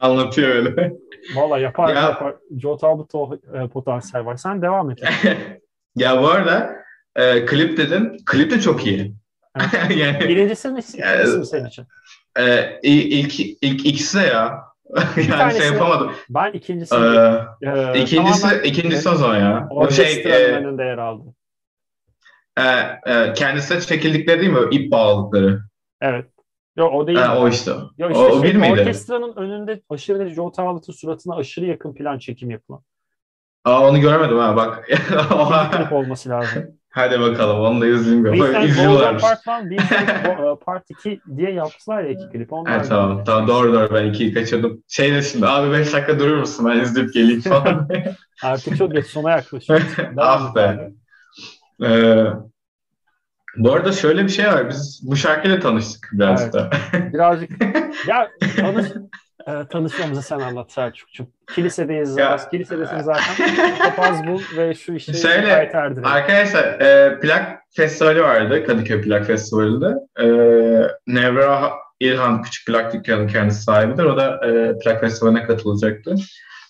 anlatıyor 0.00 0.48
öyle. 0.48 0.92
Valla 1.34 1.58
yapar 1.58 1.94
Ya. 1.94 2.00
yapar. 2.00 2.34
Joe 2.58 2.76
Talbot'ta 2.76 3.18
e, 3.64 3.68
potansiyel 3.68 4.26
var. 4.26 4.36
Sen 4.36 4.62
devam 4.62 4.90
et. 4.90 4.98
ya 5.96 6.22
bu 6.22 6.28
arada 6.28 6.70
e, 7.16 7.46
klip 7.46 7.76
dedin. 7.76 8.16
Klip 8.26 8.50
de 8.50 8.60
çok 8.60 8.86
iyi. 8.86 9.14
yani 9.96 10.20
Birincisi 10.20 10.68
mi? 10.68 10.80
Ya, 10.96 11.14
ikincisi 11.14 11.38
mi 11.38 11.46
senin 11.46 11.66
için? 11.66 11.84
e, 12.38 12.78
ilk, 12.82 13.40
ilk 13.40 13.86
ikisi 13.86 14.18
de 14.18 14.22
ya. 14.26 14.69
yani 15.16 15.28
tanesi- 15.28 15.58
şey 15.58 15.66
yapamadım. 15.66 16.12
Ben 16.30 16.52
ikincisi. 16.52 16.94
Ee, 16.94 16.98
e, 17.62 18.00
ikincisi, 18.00 18.42
tamamen 18.42 18.64
ikincisi 18.64 19.08
o 19.08 19.14
zaman 19.14 19.38
ya. 19.38 19.68
O 19.70 19.90
şey 19.90 20.22
e, 20.22 20.52
önünde 20.52 20.82
yer 20.82 20.98
aldı. 20.98 21.34
e, 22.58 22.62
e, 23.12 23.32
kendisine 23.32 23.80
çekildikleri 23.80 24.40
değil 24.40 24.52
mi? 24.52 24.68
İp 24.70 24.92
bağladıkları. 24.92 25.62
Evet. 26.00 26.26
Yo, 26.76 26.86
o 26.86 27.06
değil. 27.06 27.18
Ha, 27.18 27.38
o 27.38 27.48
işte. 27.48 27.70
Yo, 27.98 28.08
o, 28.08 28.10
işte 28.10 28.24
o 28.24 28.42
şey, 28.42 28.50
bir 28.50 28.56
miydi? 28.56 28.72
orkestranın 28.72 29.36
önünde 29.36 29.82
aşırı 29.88 30.18
derece 30.18 30.34
Joe 30.34 30.52
Talbot'un 30.52 30.92
suratına 30.92 31.36
aşırı 31.36 31.66
yakın 31.66 31.94
plan 31.94 32.18
çekim 32.18 32.50
yapılan. 32.50 32.82
Aa, 33.64 33.88
onu 33.88 34.00
görmedim 34.00 34.38
ha 34.38 34.56
bak. 34.56 34.88
Olması 35.92 36.28
lazım. 36.28 36.79
Hadi 36.90 37.20
bakalım 37.20 37.60
onu 37.60 37.80
da 37.80 37.86
and 37.86 38.24
Golden 38.24 38.68
İzliyorlarmış. 38.68 39.22
Part 39.22 39.46
1, 39.46 39.70
Beast 39.70 39.92
and 39.92 40.08
Go- 40.08 40.56
e, 40.56 40.64
Part 40.64 40.90
2 40.90 41.20
diye 41.36 41.50
yaptılar 41.52 42.02
ya 42.04 42.10
iki 42.10 42.28
klip. 42.32 42.52
Onlar 42.52 42.76
Evet, 42.76 42.88
tamam, 42.88 43.24
tamam 43.24 43.48
doğru 43.48 43.72
doğru 43.72 43.94
ben 43.94 44.06
ikiyi 44.06 44.34
kaçırdım. 44.34 44.82
Şey 44.88 45.12
de 45.12 45.22
şimdi 45.22 45.46
abi 45.46 45.72
5 45.72 45.92
dakika 45.92 46.18
durur 46.18 46.36
musun 46.36 46.66
ben 46.68 46.80
izleyip 46.80 47.14
geleyim 47.14 47.40
falan. 47.40 47.88
Artık 48.42 48.76
çok 48.76 48.92
geç 48.92 49.06
sona 49.06 49.30
yaklaşıyoruz. 49.30 49.86
Ah 50.16 50.54
be. 50.54 50.90
Ee, 51.82 52.24
bu 53.56 53.72
arada 53.72 53.92
şöyle 53.92 54.24
bir 54.24 54.28
şey 54.28 54.46
var. 54.46 54.68
Biz 54.68 55.00
bu 55.04 55.16
şarkıyla 55.16 55.60
tanıştık 55.60 56.08
birazcık 56.12 56.54
Evet. 56.54 56.54
da. 56.54 56.70
Birazcık 57.12 57.50
ya 58.08 58.28
tanış, 58.56 58.86
e, 59.46 59.66
tanışmamızı 59.70 60.22
sen 60.22 60.38
anlat 60.40 60.72
Selçuk'cum. 60.72 61.28
Kilisedeyiz 61.54 62.16
Ya. 62.16 62.30
zaten. 62.38 62.50
Kilisedesin 62.50 62.98
zaten. 62.98 63.34
Papaz 63.78 64.26
bul 64.26 64.40
ve 64.56 64.74
şu 64.74 64.92
işi 64.92 65.14
Şöyle. 65.14 65.72
Arkadaşlar 66.04 66.64
e, 66.80 67.20
plak 67.20 67.58
festivali 67.76 68.22
vardı. 68.22 68.66
Kadıköy 68.66 69.02
Plak 69.02 69.26
Festivali'nde. 69.26 69.94
E, 70.20 70.26
Nevra 71.06 71.72
İlhan 72.00 72.42
Küçük 72.42 72.66
Plak 72.66 72.94
Dükkanı'nın 72.94 73.28
kendisi 73.28 73.62
sahibidir. 73.62 74.04
O 74.04 74.16
da 74.16 74.46
e, 74.46 74.78
plak 74.78 75.00
festivaline 75.00 75.44
katılacaktı. 75.44 76.14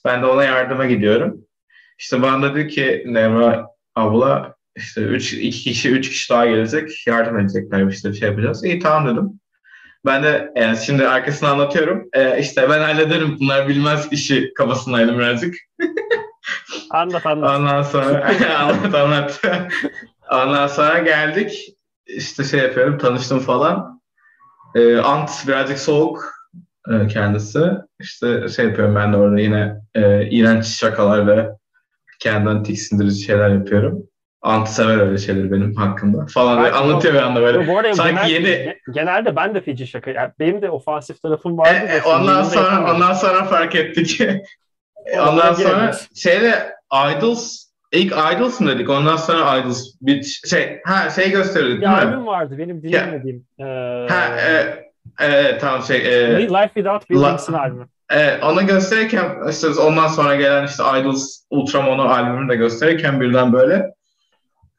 Ben 0.04 0.22
de 0.22 0.26
ona 0.26 0.44
yardıma 0.44 0.86
gidiyorum. 0.86 1.40
İşte 1.98 2.22
bana 2.22 2.42
da 2.42 2.54
dedi 2.54 2.68
ki 2.68 3.04
Nevra 3.06 3.66
abla 3.94 4.54
işte 4.76 5.00
üç, 5.00 5.32
iki 5.32 5.50
kişi, 5.64 5.90
üç 5.90 6.08
kişi 6.08 6.30
daha 6.32 6.46
gelecek. 6.46 7.06
Yardım 7.06 7.38
edecekler 7.38 7.86
işte 7.86 8.08
bir 8.08 8.14
şey 8.14 8.28
yapacağız. 8.28 8.64
İyi 8.64 8.78
tamam 8.78 9.14
dedim. 9.16 9.40
Ben 10.04 10.22
de 10.22 10.52
yani 10.56 10.76
şimdi 10.76 11.08
arkasını 11.08 11.48
anlatıyorum. 11.48 12.08
E, 12.12 12.38
işte 12.40 12.70
ben 12.70 12.80
hallederim 12.80 13.36
bunlar 13.40 13.68
bilmez 13.68 14.08
işi 14.10 14.54
kafasındaydım 14.54 15.18
birazcık. 15.18 15.54
Anlat 16.90 17.26
anlat. 17.26 17.58
Ondan 17.58 17.82
sonra 17.82 18.30
anlat 18.58 18.94
anlat. 18.94 19.42
Ondan 20.32 20.66
sonra 20.66 20.98
geldik. 20.98 21.76
İşte 22.06 22.44
şey 22.44 22.60
yapıyorum 22.60 22.98
tanıştım 22.98 23.38
falan. 23.38 24.00
Ee, 24.74 24.96
Ant 24.96 25.30
birazcık 25.48 25.78
soğuk 25.78 26.34
e, 26.90 27.06
kendisi. 27.06 27.60
İşte 28.00 28.48
şey 28.48 28.64
yapıyorum 28.64 28.94
ben 28.94 29.12
de 29.12 29.16
orada 29.16 29.40
yine 29.40 29.76
e, 29.94 30.30
iğrenç 30.30 30.66
şakalar 30.66 31.26
ve 31.26 31.50
kendimden 32.18 32.62
tiksindirici 32.62 33.24
şeyler 33.24 33.48
yapıyorum. 33.48 34.09
Ant 34.42 34.68
sever 34.68 34.98
öyle 34.98 35.18
şeyleri 35.18 35.52
benim 35.52 35.74
hakkımda 35.74 36.26
falan 36.26 36.64
Ben- 36.64 36.72
anlatıyor 36.72 37.14
bir 37.14 37.18
anda 37.18 37.40
böyle. 37.42 37.66
Bu 37.66 37.78
arada 37.78 37.94
Sanki 37.94 38.14
genel, 38.14 38.30
yeni- 38.30 38.48
ge- 38.48 38.76
genelde 38.94 39.36
ben 39.36 39.54
de 39.54 39.60
feci 39.60 39.86
şaka. 39.86 40.10
Yani 40.10 40.30
benim 40.38 40.62
de 40.62 40.70
ofansif 40.70 41.22
tarafım 41.22 41.58
vardı. 41.58 41.70
E, 41.88 41.96
e, 41.96 42.02
ondan 42.02 42.42
sonra 42.42 42.94
ondan 42.94 43.12
sonra 43.12 43.44
fark 43.44 43.74
ettik. 43.74 44.20
Ondan 45.28 45.52
sonra 45.52 45.68
giremeyiz. 45.68 46.08
şeyde 46.14 46.72
Idols 47.16 47.64
ilk 47.92 48.12
Idols 48.36 48.60
mı 48.60 48.70
dedik? 48.70 48.90
Ondan 48.90 49.16
sonra 49.16 49.58
Idols 49.58 49.84
bir 50.00 50.22
şey 50.50 50.80
ha 50.84 51.10
şey 51.10 51.30
gösteriyorduk 51.30 51.80
Bir 51.80 51.86
albüm 51.86 52.26
vardı 52.26 52.54
benim 52.58 52.82
dinlemediğim. 52.82 53.44
Ee, 53.60 53.64
Ha, 54.10 54.36
e, 54.48 55.26
e, 55.26 55.58
tamam 55.58 55.82
şey 55.82 55.96
e, 55.96 56.40
Life 56.48 56.70
Without 56.74 57.10
Buildings'in 57.10 57.52
albümü. 57.52 57.86
e, 58.12 58.36
onu 58.42 58.66
gösterirken 58.66 59.24
işte 59.50 59.68
ondan 59.68 60.06
sonra 60.08 60.34
gelen 60.36 60.66
işte 60.66 60.82
Idols 61.00 61.40
Ultramono 61.50 62.02
albümünü 62.02 62.48
de 62.48 62.56
gösterirken 62.56 63.20
birden 63.20 63.52
böyle 63.52 63.94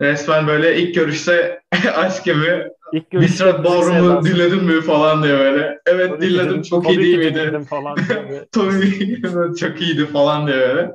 resmen 0.02 0.48
böyle 0.48 0.78
ilk 0.78 0.96
görüşte 0.96 1.62
aşk 1.96 2.24
gibi 2.26 2.64
İlk 2.94 3.12
Bistrat 3.14 3.64
Ballroom'u 3.64 3.94
sevdası. 4.22 4.36
dinledin 4.36 4.64
mi 4.64 4.82
falan 4.82 5.24
diyor 5.24 5.40
böyle. 5.40 5.80
Evet 5.86 6.10
Tabii 6.10 6.22
dinledim 6.22 6.46
dinledim, 6.46 6.62
çok 6.62 6.90
iyi 6.90 6.98
değil 7.00 7.18
miydi? 7.18 7.60
falan 7.70 7.96
diye. 7.98 8.46
Tabii 8.52 9.22
çok 9.60 9.82
iyiydi 9.82 10.06
falan 10.06 10.48
diyor 10.48 10.60
böyle. 10.60 10.92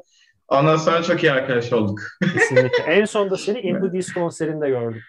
Ondan 0.48 0.76
sonra 0.76 1.02
çok 1.02 1.22
iyi 1.22 1.32
arkadaş 1.32 1.72
olduk. 1.72 2.00
Kesinlikle. 2.32 2.82
En 2.86 3.04
sonunda 3.04 3.36
seni 3.36 3.60
In 3.60 3.80
The 3.80 3.92
Disco 3.92 4.20
konserinde 4.20 4.68
gördüm. 4.68 5.00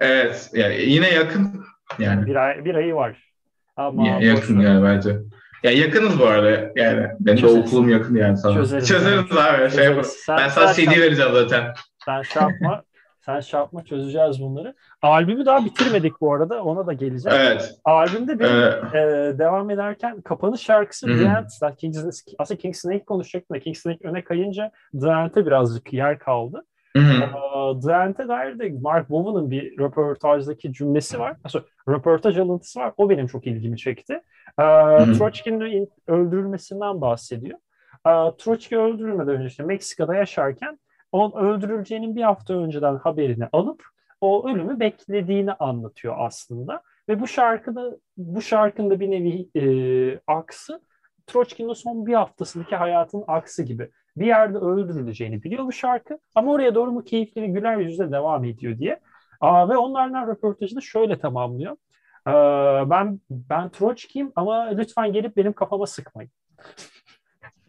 Evet 0.00 0.50
yani 0.52 0.74
yine 0.82 1.10
yakın 1.10 1.64
yani 1.98 2.26
Bir, 2.26 2.36
ay, 2.36 2.64
bir 2.64 2.74
ayı 2.74 2.94
var. 2.94 3.32
Ama 3.76 4.08
Ya- 4.08 4.18
yakın 4.20 4.60
yani 4.60 4.84
bence. 4.84 5.16
Ya 5.62 5.70
yakınız 5.70 6.18
bu 6.20 6.26
arada 6.26 6.50
yani. 6.76 7.06
Benim 7.20 7.36
de 7.36 7.40
Çözeriz. 7.40 7.66
okulum 7.66 7.88
yakın 7.88 8.14
yani 8.16 8.36
sana. 8.36 8.54
Çözeriz. 8.54 8.88
Çözeriz 8.88 9.36
abi. 9.36 9.58
Şey 9.58 9.68
Çözeriz. 9.68 10.06
Sen- 10.06 10.36
ben 10.38 10.48
sana 10.48 10.68
sen- 10.68 10.84
CD 10.84 11.00
vereceğim 11.00 11.30
zaten. 11.32 11.64
Sen 12.04 12.22
şey 12.22 12.42
yapma. 12.42 12.82
Sen 13.26 13.40
şey 13.40 13.60
yapma 13.60 13.84
çözeceğiz 13.84 14.40
bunları. 14.42 14.74
Albümü 15.02 15.46
daha 15.46 15.64
bitirmedik 15.64 16.20
bu 16.20 16.34
arada. 16.34 16.62
Ona 16.64 16.86
da 16.86 16.92
geleceğiz. 16.92 17.38
Evet. 17.40 17.74
Albümde 17.84 18.38
bir 18.38 18.44
Ee, 18.44 18.98
e, 19.00 19.38
devam 19.38 19.70
ederken 19.70 20.20
kapanış 20.20 20.60
şarkısı 20.60 21.08
Hı 21.08 21.12
hı. 21.12 21.18
The. 21.18 21.44
Zaten 21.48 21.76
Kings, 21.76 22.22
aslında 22.38 22.58
King 22.60 22.74
Snake 22.76 23.04
konuşacaktım 23.04 23.56
da 23.56 23.60
King 23.60 23.76
Snake 23.76 24.08
öne 24.08 24.24
kayınca 24.24 24.70
The 25.00 25.08
End'e 25.08 25.46
birazcık 25.46 25.92
yer 25.92 26.18
kaldı. 26.18 26.64
hı 26.96 27.02
hı. 27.02 27.24
Aa, 27.36 27.80
The 27.80 27.92
End'e 27.92 28.28
dair 28.28 28.58
de 28.58 28.78
Mark 28.80 29.10
Bowan'ın 29.10 29.50
bir 29.50 29.78
röportajdaki 29.78 30.72
cümlesi 30.72 31.18
var. 31.18 31.36
Aslında 31.44 31.64
röportaj 31.88 32.38
alıntısı 32.38 32.80
var. 32.80 32.92
O 32.96 33.10
benim 33.10 33.26
çok 33.26 33.46
ilgimi 33.46 33.78
çekti. 33.78 34.20
Aa, 34.56 35.06
hı. 35.06 35.12
Troçki'nin 35.12 35.88
öldürülmesinden 36.06 37.00
bahsediyor. 37.00 37.58
Aa, 38.04 38.36
Troçki 38.36 38.78
öldürülmeden 38.78 39.34
önce 39.34 39.46
işte 39.46 39.62
Meksika'da 39.62 40.14
yaşarken 40.14 40.78
onun 41.12 41.32
öldürüleceğinin 41.32 42.16
bir 42.16 42.22
hafta 42.22 42.54
önceden 42.54 42.96
haberini 42.96 43.48
alıp 43.52 43.84
o 44.20 44.48
ölümü 44.48 44.80
beklediğini 44.80 45.52
anlatıyor 45.52 46.14
aslında. 46.18 46.82
Ve 47.08 47.20
bu 47.20 47.26
şarkıda 47.26 47.96
bu 48.16 48.42
şarkının 48.42 48.90
da 48.90 49.00
bir 49.00 49.10
nevi 49.10 49.48
e, 49.56 50.20
aksı 50.26 50.80
Troçki'nin 51.26 51.72
son 51.72 52.06
bir 52.06 52.14
haftasındaki 52.14 52.76
hayatının 52.76 53.24
aksı 53.26 53.62
gibi. 53.62 53.90
Bir 54.16 54.26
yerde 54.26 54.58
öldürüleceğini 54.58 55.42
biliyor 55.42 55.64
bu 55.64 55.72
şarkı 55.72 56.18
ama 56.34 56.52
oraya 56.52 56.74
doğru 56.74 56.92
mu 56.92 57.04
keyifli 57.04 57.42
ve 57.42 57.46
güler 57.46 57.76
yüzle 57.76 58.12
devam 58.12 58.44
ediyor 58.44 58.78
diye. 58.78 59.00
Aa, 59.40 59.68
ve 59.68 59.76
onlarla 59.76 60.26
röportajını 60.26 60.82
şöyle 60.82 61.18
tamamlıyor. 61.18 61.76
Aa, 62.24 62.90
ben 62.90 63.20
ben 63.30 63.70
Troçki'yim 63.70 64.32
ama 64.36 64.62
lütfen 64.62 65.12
gelip 65.12 65.36
benim 65.36 65.52
kafama 65.52 65.86
sıkmayın. 65.86 66.30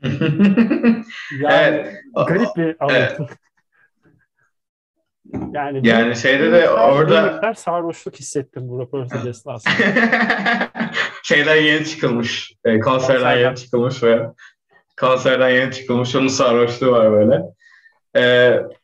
Yani 1.41 1.53
evet. 1.53 1.95
garip 2.27 2.55
bir 2.57 2.75
anlatım. 2.79 3.27
Yani, 5.53 5.87
Yani 5.87 6.15
şeyde 6.15 6.51
de 6.51 6.61
bir 6.61 6.67
orada- 6.67 7.27
bir 7.27 7.31
miktar 7.33 7.53
sarhoşluk 7.53 8.15
hissettim 8.15 8.69
bu 8.69 8.81
röportaj 8.81 9.27
esnasında. 9.27 9.73
Şeyden 11.23 11.55
yeni 11.55 11.85
çıkılmış. 11.85 12.53
E, 12.65 12.79
Konserden. 12.79 13.37
yeni 13.37 13.55
çıkılmış 13.55 14.03
ve 14.03 14.19
konserden 14.99 15.49
yeni 15.49 15.71
çıkılmış. 15.71 16.15
Onun 16.15 16.27
sarhoşluğu 16.27 16.91
var 16.91 17.11
böyle. 17.11 17.41
E, 18.15 18.23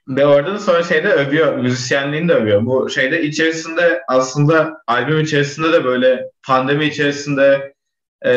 ve 0.07 0.25
orada 0.25 0.53
da 0.53 0.59
sonra 0.59 0.83
şeyde 0.83 1.07
övüyor. 1.09 1.55
Müzisyenliğini 1.57 2.29
de 2.29 2.33
övüyor. 2.33 2.65
Bu 2.65 2.89
şeyde 2.89 3.21
içerisinde 3.23 4.01
aslında 4.07 4.81
albüm 4.87 5.19
içerisinde 5.19 5.73
de 5.73 5.83
böyle 5.83 6.25
pandemi 6.47 6.85
içerisinde 6.85 7.73
e, 8.25 8.31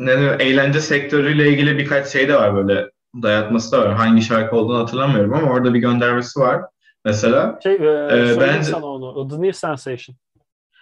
ne 0.00 0.18
diyor, 0.18 0.40
eğlence 0.40 0.80
sektörüyle 0.80 1.48
ilgili 1.48 1.78
birkaç 1.78 2.06
şey 2.06 2.28
de 2.28 2.34
var 2.34 2.54
böyle 2.54 2.90
dayatması 3.22 3.72
da 3.72 3.78
var. 3.78 3.94
Hangi 3.94 4.22
şarkı 4.22 4.56
olduğunu 4.56 4.78
hatırlamıyorum 4.78 5.34
ama 5.34 5.52
orada 5.52 5.74
bir 5.74 5.78
göndermesi 5.78 6.40
var. 6.40 6.62
mesela. 7.04 7.58
Şey, 7.62 7.72
e, 7.72 7.76
ee, 7.76 8.40
bence... 8.40 8.62
sana 8.62 8.86
onu. 8.86 9.28
The 9.28 9.34
New 9.34 9.52
Sensation. 9.52 10.16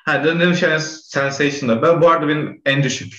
Ha, 0.05 0.23
The 0.23 0.39
New 0.39 0.79
Sensation'da. 0.79 1.83
Ben, 1.83 2.03
bu 2.03 2.11
arada 2.11 2.29
benim 2.29 2.63
en 2.67 2.83
düşük 2.83 3.15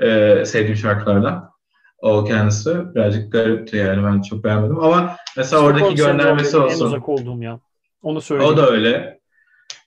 e, 0.00 0.42
sevdiğim 0.44 0.76
şarkılardan. 0.76 1.50
O 1.98 2.24
kendisi 2.24 2.94
birazcık 2.94 3.32
garipti 3.32 3.76
yani 3.76 4.04
ben 4.04 4.22
çok 4.22 4.44
beğenmedim 4.44 4.78
ama 4.78 5.16
mesela 5.36 5.60
Spor 5.60 5.70
oradaki 5.70 5.94
göndermesi 5.94 6.56
olsun. 6.56 6.84
En 6.84 6.86
uzak 6.86 7.08
olduğum 7.08 7.42
ya. 7.42 7.60
Onu 8.02 8.20
söyleyeyim. 8.20 8.52
O 8.52 8.56
da 8.56 8.70
öyle. 8.70 9.20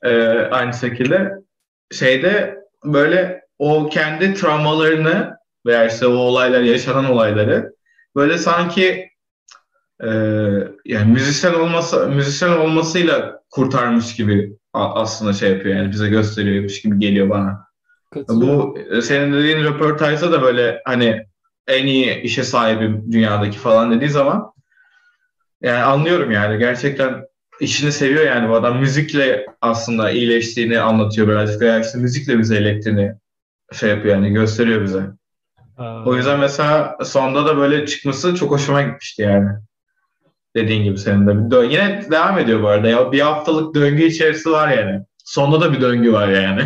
Ee, 0.03 0.27
aynı 0.51 0.73
şekilde 0.73 1.31
şeyde 1.91 2.57
böyle 2.85 3.48
o 3.59 3.89
kendi 3.89 4.33
travmalarını 4.33 5.37
veya 5.65 5.87
işte 5.87 6.07
o 6.07 6.13
olaylar 6.13 6.61
yaşanan 6.61 7.05
olayları 7.11 7.73
böyle 8.15 8.37
sanki 8.37 9.09
e, 10.03 10.09
yani 10.85 11.11
müzisyen 11.11 11.53
olması 11.53 12.07
müzisyen 12.07 12.57
olmasıyla 12.57 13.41
kurtarmış 13.49 14.15
gibi 14.15 14.57
aslında 14.73 15.33
şey 15.33 15.51
yapıyor 15.51 15.75
yani 15.75 15.91
bize 15.91 16.09
gösteriyormuş 16.09 16.81
gibi 16.81 16.99
geliyor 16.99 17.29
bana. 17.29 17.69
Bu 18.29 18.77
e, 18.91 19.01
senin 19.01 19.33
dediğin 19.33 19.63
röportajda 19.63 20.31
da 20.31 20.41
böyle 20.41 20.81
hani 20.85 21.25
en 21.67 21.87
iyi 21.87 22.21
işe 22.21 22.43
sahibim 22.43 23.11
dünyadaki 23.11 23.57
falan 23.57 23.91
dediği 23.91 24.09
zaman 24.09 24.51
yani 25.61 25.83
anlıyorum 25.83 26.31
yani 26.31 26.59
gerçekten 26.59 27.25
işini 27.59 27.91
seviyor 27.91 28.25
yani 28.25 28.49
bu 28.49 28.55
adam 28.55 28.79
müzikle 28.79 29.45
aslında 29.61 30.11
iyileştiğini 30.11 30.79
anlatıyor 30.79 31.27
birazcık 31.27 31.61
veya 31.61 31.79
işte 31.79 31.97
müzikle 31.97 32.39
bize 32.39 32.57
ilettiğini 32.57 33.13
şey 33.73 33.89
yapıyor 33.89 34.15
yani 34.15 34.29
gösteriyor 34.29 34.83
bize. 34.83 35.03
Aa. 35.77 36.03
O 36.05 36.15
yüzden 36.15 36.39
mesela 36.39 36.97
sonda 37.03 37.45
da 37.45 37.57
böyle 37.57 37.85
çıkması 37.85 38.35
çok 38.35 38.51
hoşuma 38.51 38.81
gitmişti 38.81 39.21
yani. 39.21 39.49
Dediğin 40.55 40.83
gibi 40.83 40.97
senin 40.97 41.27
de. 41.27 41.31
Dö- 41.31 41.71
Yine 41.71 42.11
devam 42.11 42.39
ediyor 42.39 42.63
bu 42.63 42.67
arada. 42.67 42.87
Ya 42.87 43.11
bir 43.11 43.19
haftalık 43.19 43.75
döngü 43.75 44.03
içerisi 44.03 44.51
var 44.51 44.69
yani. 44.77 45.05
Sonda 45.17 45.61
da 45.61 45.73
bir 45.73 45.81
döngü 45.81 46.13
var 46.13 46.27
yani. 46.27 46.61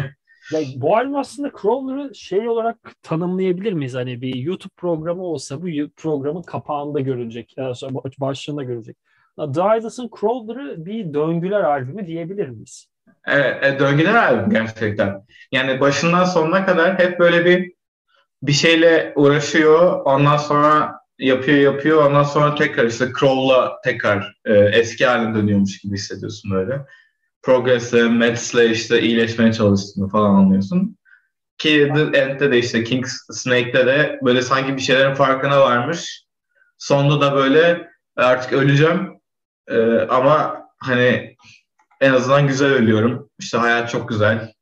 Ya, 0.54 0.60
bu 0.76 0.98
albüm 0.98 1.16
aslında 1.16 1.52
Crawler'ı 1.62 2.16
şey 2.16 2.50
olarak 2.50 2.78
tanımlayabilir 3.04 3.74
miyiz? 3.74 3.94
Hani 3.96 4.22
bir 4.22 4.36
YouTube 4.36 4.74
programı 4.78 5.24
olsa 5.24 5.62
bu 5.62 5.68
programın 5.96 6.42
kapağında 6.42 7.00
görülecek. 7.00 7.54
Yani 7.58 7.76
başlığında 8.20 8.64
görülecek. 8.64 8.98
The 9.38 9.78
Idles'ın 9.78 10.10
Crawler'ı 10.20 10.86
bir 10.86 11.14
döngüler 11.14 11.64
albümü 11.64 12.08
diyebilir 12.08 12.50
miyiz? 12.50 12.88
Evet, 13.28 13.64
e, 13.64 13.80
döngüler 13.80 14.14
albüm 14.14 14.50
gerçekten. 14.50 15.26
Yani 15.52 15.80
başından 15.80 16.24
sonuna 16.24 16.66
kadar 16.66 17.00
hep 17.00 17.20
böyle 17.20 17.46
bir 17.46 17.74
bir 18.44 18.52
şeyle 18.52 19.14
uğraşıyor. 19.16 20.02
Ondan 20.06 20.38
sonra 20.38 21.00
yapıyor 21.20 21.58
yapıyor. 21.58 22.06
Ondan 22.06 22.24
sonra 22.24 22.56
tekrar 22.56 22.86
işte 22.86 23.08
Crawl'la 23.20 23.82
tekrar 23.84 24.36
e, 24.46 24.54
eski 24.54 25.06
haline 25.06 25.36
dönüyormuş 25.36 25.80
gibi 25.80 25.94
hissediyorsun 25.94 26.52
böyle. 26.52 26.82
Progress'le, 27.42 27.94
Mets'le 27.94 28.72
işte 28.72 29.02
iyileşmeye 29.02 29.54
çalıştığını 29.54 30.10
falan 30.10 30.36
anlıyorsun. 30.36 30.98
Ki 31.58 31.92
The 31.96 32.20
End'de 32.20 32.52
de 32.52 32.58
işte 32.60 32.84
King's 32.84 33.12
Snake'de 33.32 33.86
de 33.86 34.20
böyle 34.24 34.42
sanki 34.42 34.76
bir 34.76 34.82
şeylerin 34.82 35.14
farkına 35.14 35.62
varmış. 35.62 36.26
Sonunda 36.78 37.22
da 37.22 37.36
böyle 37.36 37.88
artık 38.16 38.54
öleceğim 38.54 39.14
ee, 39.68 40.00
ama 40.00 40.64
hani 40.78 41.36
en 42.04 42.14
azından 42.14 42.48
güzel 42.48 42.74
ölüyorum. 42.74 43.30
İşte 43.40 43.58
hayat 43.58 43.90
çok 43.90 44.10
güzel. 44.10 44.54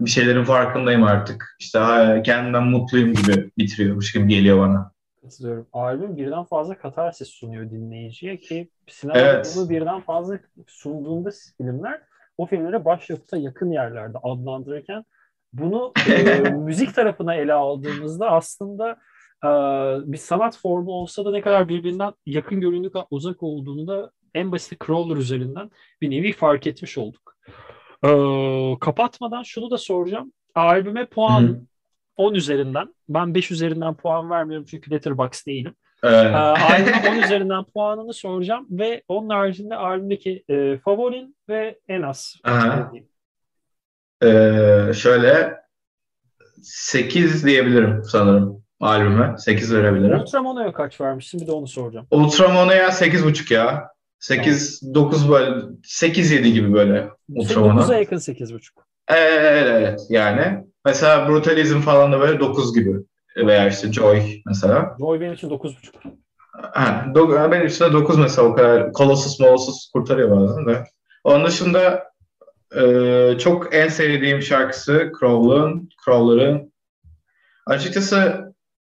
Bir 0.00 0.10
şeylerin 0.10 0.44
farkındayım 0.44 1.04
artık. 1.04 1.56
İşte 1.60 1.78
kendimden 2.24 2.62
mutluyum 2.62 3.14
gibi 3.14 3.50
bitiriyormuş 3.58 4.12
gibi 4.12 4.28
geliyor 4.28 4.58
bana. 4.58 4.92
Katılıyorum. 5.22 5.66
Albüm 5.72 6.16
birden 6.16 6.44
fazla 6.44 6.78
katarsis 6.78 7.28
sunuyor 7.28 7.70
dinleyiciye 7.70 8.36
ki 8.36 8.70
sinemada 8.86 9.20
evet. 9.20 9.54
bunu 9.56 9.70
birden 9.70 10.00
fazla 10.00 10.38
sunduğunda 10.66 11.30
filmler 11.56 12.00
o 12.38 12.46
filmlere 12.46 12.84
başyapıta 12.84 13.36
yakın 13.36 13.70
yerlerde 13.70 14.18
adlandırırken 14.22 15.04
bunu 15.52 15.92
e, 16.08 16.50
müzik 16.50 16.94
tarafına 16.94 17.34
ele 17.34 17.52
aldığımızda 17.52 18.30
aslında 18.30 18.90
e, 19.44 19.48
bir 20.12 20.18
sanat 20.18 20.58
formu 20.58 20.90
olsa 20.90 21.24
da 21.24 21.30
ne 21.30 21.40
kadar 21.40 21.68
birbirinden 21.68 22.12
yakın 22.26 22.60
göründük 22.60 22.92
uzak 23.10 23.42
olduğunu 23.42 23.86
da 23.86 24.10
en 24.34 24.52
basit 24.52 24.86
crawler 24.86 25.16
üzerinden 25.16 25.70
bir 26.00 26.10
nevi 26.10 26.32
fark 26.32 26.66
etmiş 26.66 26.98
olduk. 26.98 27.36
E, 28.04 28.10
kapatmadan 28.80 29.42
şunu 29.42 29.70
da 29.70 29.78
soracağım. 29.78 30.32
Albüme 30.54 31.06
puan 31.06 31.42
Hı-hı. 31.42 31.60
10 32.16 32.34
üzerinden. 32.34 32.94
Ben 33.08 33.34
5 33.34 33.50
üzerinden 33.50 33.94
puan 33.94 34.30
vermiyorum 34.30 34.66
çünkü 34.70 34.90
Letterboxd 34.90 35.46
değilim. 35.46 35.74
Evet. 36.02 36.24
Ee, 36.24 36.36
albüme 36.36 37.10
10 37.10 37.22
üzerinden 37.22 37.64
puanını 37.64 38.14
soracağım 38.14 38.66
ve 38.70 39.02
onun 39.08 39.28
haricinde 39.28 39.76
albümdeki 39.76 40.44
e, 40.48 40.78
favorin 40.78 41.36
ve 41.48 41.78
en 41.88 42.02
az. 42.02 42.36
Ee, 44.22 44.92
şöyle 44.94 45.60
8 46.62 47.46
diyebilirim 47.46 48.02
sanırım 48.04 48.64
albüme. 48.80 49.34
8 49.38 49.74
verebilirim. 49.74 50.20
Ultramono'ya 50.20 50.72
kaç 50.72 51.00
vermişsin? 51.00 51.40
Bir 51.40 51.46
de 51.46 51.52
onu 51.52 51.66
soracağım. 51.66 52.06
Ultramono'ya 52.10 52.88
8.5 52.88 53.54
ya. 53.54 53.88
8 54.18 54.80
tamam. 54.80 54.94
9 54.94 55.30
böyle 55.30 55.62
8 55.84 56.30
7 56.30 56.52
gibi 56.52 56.72
böyle 56.74 57.08
Ultramono. 57.28 57.80
9'a 57.80 57.98
yakın 57.98 58.16
8.5. 58.16 58.60
Evet, 59.08 59.66
evet 59.66 60.00
yani. 60.10 60.64
Mesela 60.84 61.28
Brutalizm 61.28 61.80
falan 61.80 62.12
da 62.12 62.20
böyle 62.20 62.40
9 62.40 62.74
gibi. 62.74 62.94
Veya 63.36 63.68
işte 63.68 63.92
Joy 63.92 64.22
mesela. 64.46 64.96
Joy 65.00 65.20
benim 65.20 65.32
için 65.32 65.48
9.5. 65.48 65.74
Ha, 66.52 67.04
do- 67.14 67.52
benim 67.52 67.66
için 67.66 67.84
de 67.84 67.92
9 67.92 68.18
mesela 68.18 68.48
o 68.48 68.54
kadar. 68.54 68.92
Colossus 68.92 69.40
Molossus 69.40 69.90
kurtarıyor 69.92 70.30
bazen 70.30 70.66
de. 70.66 70.84
Onun 71.24 71.46
dışında 71.46 72.04
e, 72.76 73.38
çok 73.38 73.74
en 73.74 73.88
sevdiğim 73.88 74.42
şarkısı 74.42 75.12
Crawler'ın 75.20 75.88
Crawler'ın 76.04 76.72
açıkçası 77.66 78.16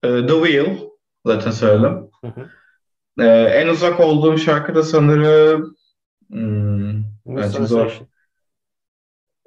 e, 0.03 0.09
The 0.09 0.35
Wheel 0.45 0.79
zaten 1.27 1.51
söyledim. 1.51 2.11
Hı 2.21 2.27
hı. 2.27 2.49
E, 3.18 3.26
en 3.26 3.68
uzak 3.68 4.00
olduğum 4.00 4.38
şarkı 4.38 4.74
da 4.74 4.83
sanırım 4.83 5.76
hmm, 6.31 7.02
New 7.26 7.66
zor. 7.66 8.00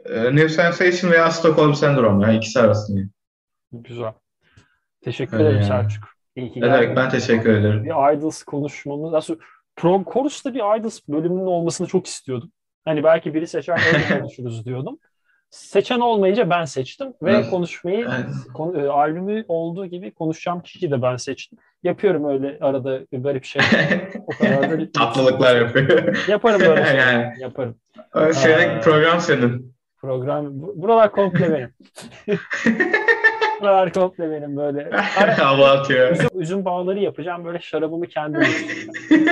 E, 0.06 0.36
New 0.36 0.50
Sensation 0.50 1.12
veya 1.12 1.32
Stockholm 1.32 1.76
Syndrome. 1.76 2.26
Yani 2.26 2.38
ikisi 2.38 2.60
arasındayım. 2.60 3.12
Güzel. 3.72 4.14
Teşekkür 5.02 5.40
ederim 5.40 5.60
ee, 5.60 5.64
Selçuk. 5.64 6.04
İyi 6.36 6.54
ki 6.54 6.60
geldin. 6.60 6.96
ben 6.96 7.10
teşekkür 7.10 7.50
ederim. 7.50 7.84
Bir 7.84 8.18
Idols 8.18 8.44
konuşmamız. 8.44 9.14
Aslında 9.14 9.40
Prom 9.76 10.04
Chorus'ta 10.14 10.54
bir 10.54 10.80
Idols 10.80 11.00
bölümünün 11.08 11.46
olmasını 11.46 11.88
çok 11.88 12.08
istiyordum. 12.08 12.52
Hani 12.86 13.04
belki 13.04 13.34
biri 13.34 13.48
seçer 13.48 13.80
öyle 13.94 14.20
konuşuruz 14.20 14.66
diyordum. 14.66 15.00
Seçen 15.52 16.00
olmayınca 16.00 16.50
ben 16.50 16.66
seçtim 16.66 17.14
ve 17.22 17.32
evet. 17.34 17.50
konuşmayı 17.50 18.08
konu, 18.54 18.86
e, 18.86 18.88
albümü 18.88 19.46
olduğu 19.48 19.86
gibi 19.86 20.12
konuşacağım 20.12 20.62
kişiyi 20.62 20.92
de 20.92 21.02
ben 21.02 21.16
seçtim. 21.16 21.60
Yapıyorum 21.84 22.26
öyle 22.30 22.58
arada 22.62 23.00
garip 23.12 23.46
şey. 23.46 23.62
o 24.28 24.32
kadar 24.32 24.80
da 24.80 24.92
Tatlılıklar 24.92 25.56
yapıyor. 25.62 26.28
Yaparım 26.28 26.62
böyle 26.62 26.86
şey. 26.86 26.96
yani. 26.96 27.34
Yaparım. 27.40 27.76
Senin 28.34 28.82
program 28.82 29.20
senin. 29.20 29.76
Program 29.98 30.48
buralar 30.52 31.12
komple 31.12 31.54
benim. 31.54 31.74
buralar 33.62 33.94
komple 33.94 34.32
benim 34.32 34.58
böyle. 34.58 34.90
Hava 35.38 35.70
atıyor. 35.70 36.12
Üzüm, 36.12 36.30
üzüm 36.36 36.66
bağları 36.66 37.00
yapacağım 37.00 37.46
böyle 37.46 37.60
şarabımı 37.60 38.08
kendim 38.08 38.44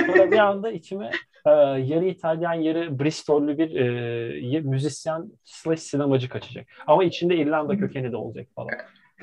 Sonra 0.06 0.30
bir 0.30 0.38
anda 0.38 0.70
içime 0.70 1.10
e, 1.46 1.50
yarı 1.80 2.04
İtalyan 2.04 2.54
yarı 2.54 2.98
Bristol'lü 2.98 3.58
bir 3.58 3.76
e, 4.54 4.60
müzisyen 4.60 5.24
slash 5.44 5.80
sinemacı 5.80 6.28
kaçacak. 6.28 6.66
Ama 6.86 7.04
içinde 7.04 7.36
İrlanda 7.36 7.78
kökeni 7.78 8.12
de 8.12 8.16
olacak 8.16 8.46
falan. 8.54 8.70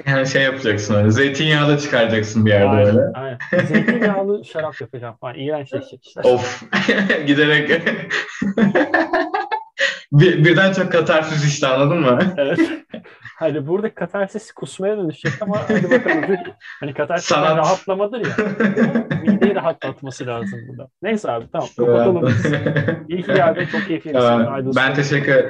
Yani 0.06 0.28
şey 0.28 0.44
yapacaksın 0.44 0.96
öyle. 0.96 1.12
Zeytinyağı 1.12 1.68
da 1.68 1.78
çıkaracaksın 1.78 2.46
bir 2.46 2.52
yerde 2.52 2.68
aynen, 2.68 2.88
öyle. 2.88 3.02
Aynen. 3.14 3.38
Zeytinyağlı 3.66 4.46
şarap 4.54 4.82
yapacağım 4.82 5.16
falan. 5.22 5.36
İğrençleşecek 5.36 6.06
işler. 6.06 6.24
Of. 6.24 6.64
Giderek 7.28 7.70
bir, 10.12 10.46
birden 10.46 10.74
çok 10.74 10.92
katarsis 10.92 11.54
işte 11.54 11.68
anladın 11.68 12.00
mı? 12.00 12.20
evet. 12.38 12.60
Hani 13.40 13.68
burada 13.68 13.94
katarsis 13.94 14.52
kusmaya 14.52 14.98
dönüşecek 14.98 15.42
ama 15.42 15.58
hadi 15.68 15.92
bakalım. 15.92 16.24
Hani 16.80 16.94
katarsis 16.94 17.30
Sanat... 17.30 17.58
rahatlamadır 17.58 18.26
ya. 18.26 18.36
Mideyi 19.22 19.56
rahatlatması 19.56 20.28
lazım 20.28 20.60
burada. 20.68 20.88
Neyse 21.02 21.32
abi 21.32 21.46
tamam 21.52 21.68
kapatalım. 21.78 22.28
İyi 23.10 23.24
ki 23.24 23.34
geldin. 23.34 23.68
Çok 23.72 23.88
keyifliydi. 23.88 24.18
Ben 24.76 24.94
teşekkür 24.94 25.46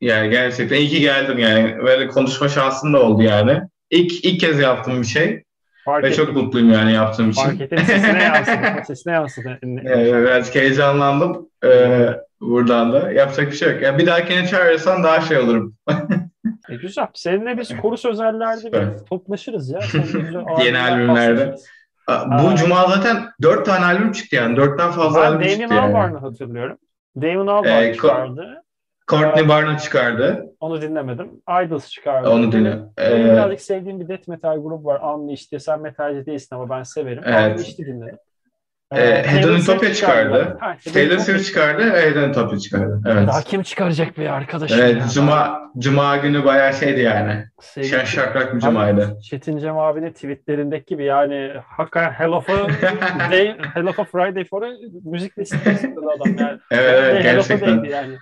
yani 0.00 0.30
gerçekten 0.30 0.76
iyi 0.76 0.88
ki 0.88 1.00
geldim 1.00 1.38
yani. 1.38 1.78
Böyle 1.78 2.08
konuşma 2.08 2.48
şansın 2.48 2.92
da 2.92 3.02
oldu 3.02 3.22
yani. 3.22 3.60
İlk, 3.90 4.24
ilk 4.24 4.40
kez 4.40 4.60
yaptığım 4.60 5.00
bir 5.00 5.06
şey. 5.06 5.42
Fark 5.84 6.04
Ve 6.04 6.08
ettim. 6.08 6.24
çok 6.24 6.36
mutluyum 6.36 6.72
yani 6.72 6.92
yaptığım 6.92 7.30
için. 7.30 7.42
Fark 7.42 7.60
ettim. 7.60 7.78
Sesine 7.78 8.22
yansıdı. 8.34 8.84
Sesine 8.86 9.12
yansıdı. 9.12 9.58
Yani 9.62 10.06
birazcık 10.06 10.54
heyecanlandım. 10.54 11.48
Ee, 11.64 12.08
buradan 12.40 12.92
da. 12.92 13.12
Yapacak 13.12 13.52
bir 13.52 13.56
şey 13.56 13.72
yok. 13.72 13.82
Yani 13.82 13.98
bir 13.98 14.06
dahakine 14.06 14.46
çağırırsan 14.46 15.02
daha 15.02 15.20
şey 15.20 15.38
olurum. 15.38 15.74
E, 16.74 16.82
güzel. 16.82 17.06
Seninle 17.14 17.58
biz 17.58 17.76
koru 17.76 17.96
sözellerde 17.96 18.72
bir 18.72 18.98
toplaşırız 18.98 19.70
ya. 19.70 19.80
Yeni 20.64 20.78
albümlerde. 20.78 21.54
Bu 22.08 22.12
Aa, 22.12 22.56
cuma 22.56 22.86
zaten 22.88 23.16
dört 23.42 23.66
tane 23.66 23.84
albüm 23.84 24.12
çıktı 24.12 24.36
yani. 24.36 24.56
Dörtten 24.56 24.90
fazla 24.90 25.26
albüm 25.26 25.40
çıktı 25.48 25.60
yani. 25.60 25.70
Ben 25.70 25.76
Damien 25.76 25.88
Albarn'ı 25.90 26.18
hatırlıyorum. 26.18 26.78
Damon 27.22 27.46
Albarn 27.46 27.82
Ee, 27.82 27.94
çıkardı. 27.94 28.62
Courtney 29.08 29.48
Barnett 29.48 29.80
çıkardı. 29.82 30.46
Onu 30.60 30.82
dinlemedim. 30.82 31.30
Idols 31.64 31.88
çıkardı. 31.90 32.28
Onu 32.28 32.52
dinle. 32.52 32.78
Ee, 33.00 33.24
birazcık 33.24 33.60
sevdiğim 33.60 34.00
bir 34.00 34.08
death 34.08 34.28
metal 34.28 34.62
grubu 34.62 34.84
var. 34.84 35.00
Unleashed 35.00 35.50
diye. 35.50 35.58
Sen 35.58 35.80
metalci 35.80 36.26
değilsin 36.26 36.56
ama 36.56 36.70
ben 36.70 36.82
severim. 36.82 37.22
Evet. 37.26 37.52
Unleashed'i 37.52 37.86
dinledim. 37.86 38.18
Ee, 38.92 38.96
Taylor 38.96 39.24
Hedon 39.24 39.56
Swift 39.56 39.68
Utopia 39.68 39.94
çıkardı. 39.94 40.58
Taylor 40.94 41.18
Swift 41.18 41.44
çıkardı, 41.46 41.82
Hedon 41.96 42.30
Utopia 42.30 42.58
çıkardı. 42.58 43.00
Evet. 43.06 43.28
Daha 43.28 43.42
kim 43.42 43.62
çıkaracak 43.62 44.18
be 44.18 44.30
arkadaşım 44.30 44.78
Evet, 44.80 44.96
ya? 45.00 45.08
Cuma 45.08 45.60
Cuma 45.78 46.16
günü 46.16 46.44
bayağı 46.44 46.74
şeydi 46.74 47.00
yani. 47.00 47.44
Sevgili- 47.60 47.90
Şen 47.90 48.04
şakrak 48.04 48.54
bir 48.54 48.60
cumaydı. 48.60 49.18
Çetin 49.30 49.58
Cem 49.58 49.78
abinin 49.78 50.12
tweetlerindeki 50.12 50.84
gibi 50.86 51.04
yani 51.04 51.52
hakikaten 51.66 52.10
Hell 52.10 52.28
of 52.28 52.50
a 52.50 52.52
Day, 53.30 53.56
Hell 53.74 53.86
of 53.86 53.98
a 54.00 54.04
Friday 54.04 54.44
for 54.44 54.62
a 54.62 54.70
müzik 55.04 55.38
listesinde 55.38 55.96
de 56.02 56.06
adam 56.16 56.36
yani. 56.38 56.58
Evet 56.70 56.94
evet 57.04 57.22
gerçekten 57.22 57.84
yani. 57.84 58.16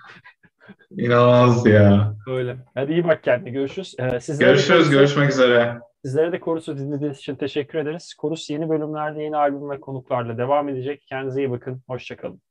inanılmaz 0.97 1.65
ya. 1.67 2.13
Öyle. 2.27 2.55
Hadi 2.75 2.91
iyi 2.91 3.07
bak 3.07 3.23
kendine. 3.23 3.49
Görüşürüz. 3.49 3.95
Ee, 3.99 4.35
Görüşürüz, 4.39 4.89
görüşmek 4.89 5.29
üzere. 5.29 5.77
Sizlere 6.05 6.31
de 6.31 6.39
Chorus'u 6.39 6.77
dinlediğiniz 6.77 7.17
için 7.17 7.35
teşekkür 7.35 7.79
ederiz. 7.79 8.15
Chorus 8.21 8.49
yeni 8.49 8.69
bölümlerde 8.69 9.23
yeni 9.23 9.37
albüm 9.37 9.69
ve 9.69 9.79
konuklarla 9.79 10.37
devam 10.37 10.69
edecek. 10.69 11.03
Kendinize 11.07 11.41
iyi 11.41 11.51
bakın. 11.51 11.83
Hoşçakalın. 11.87 12.41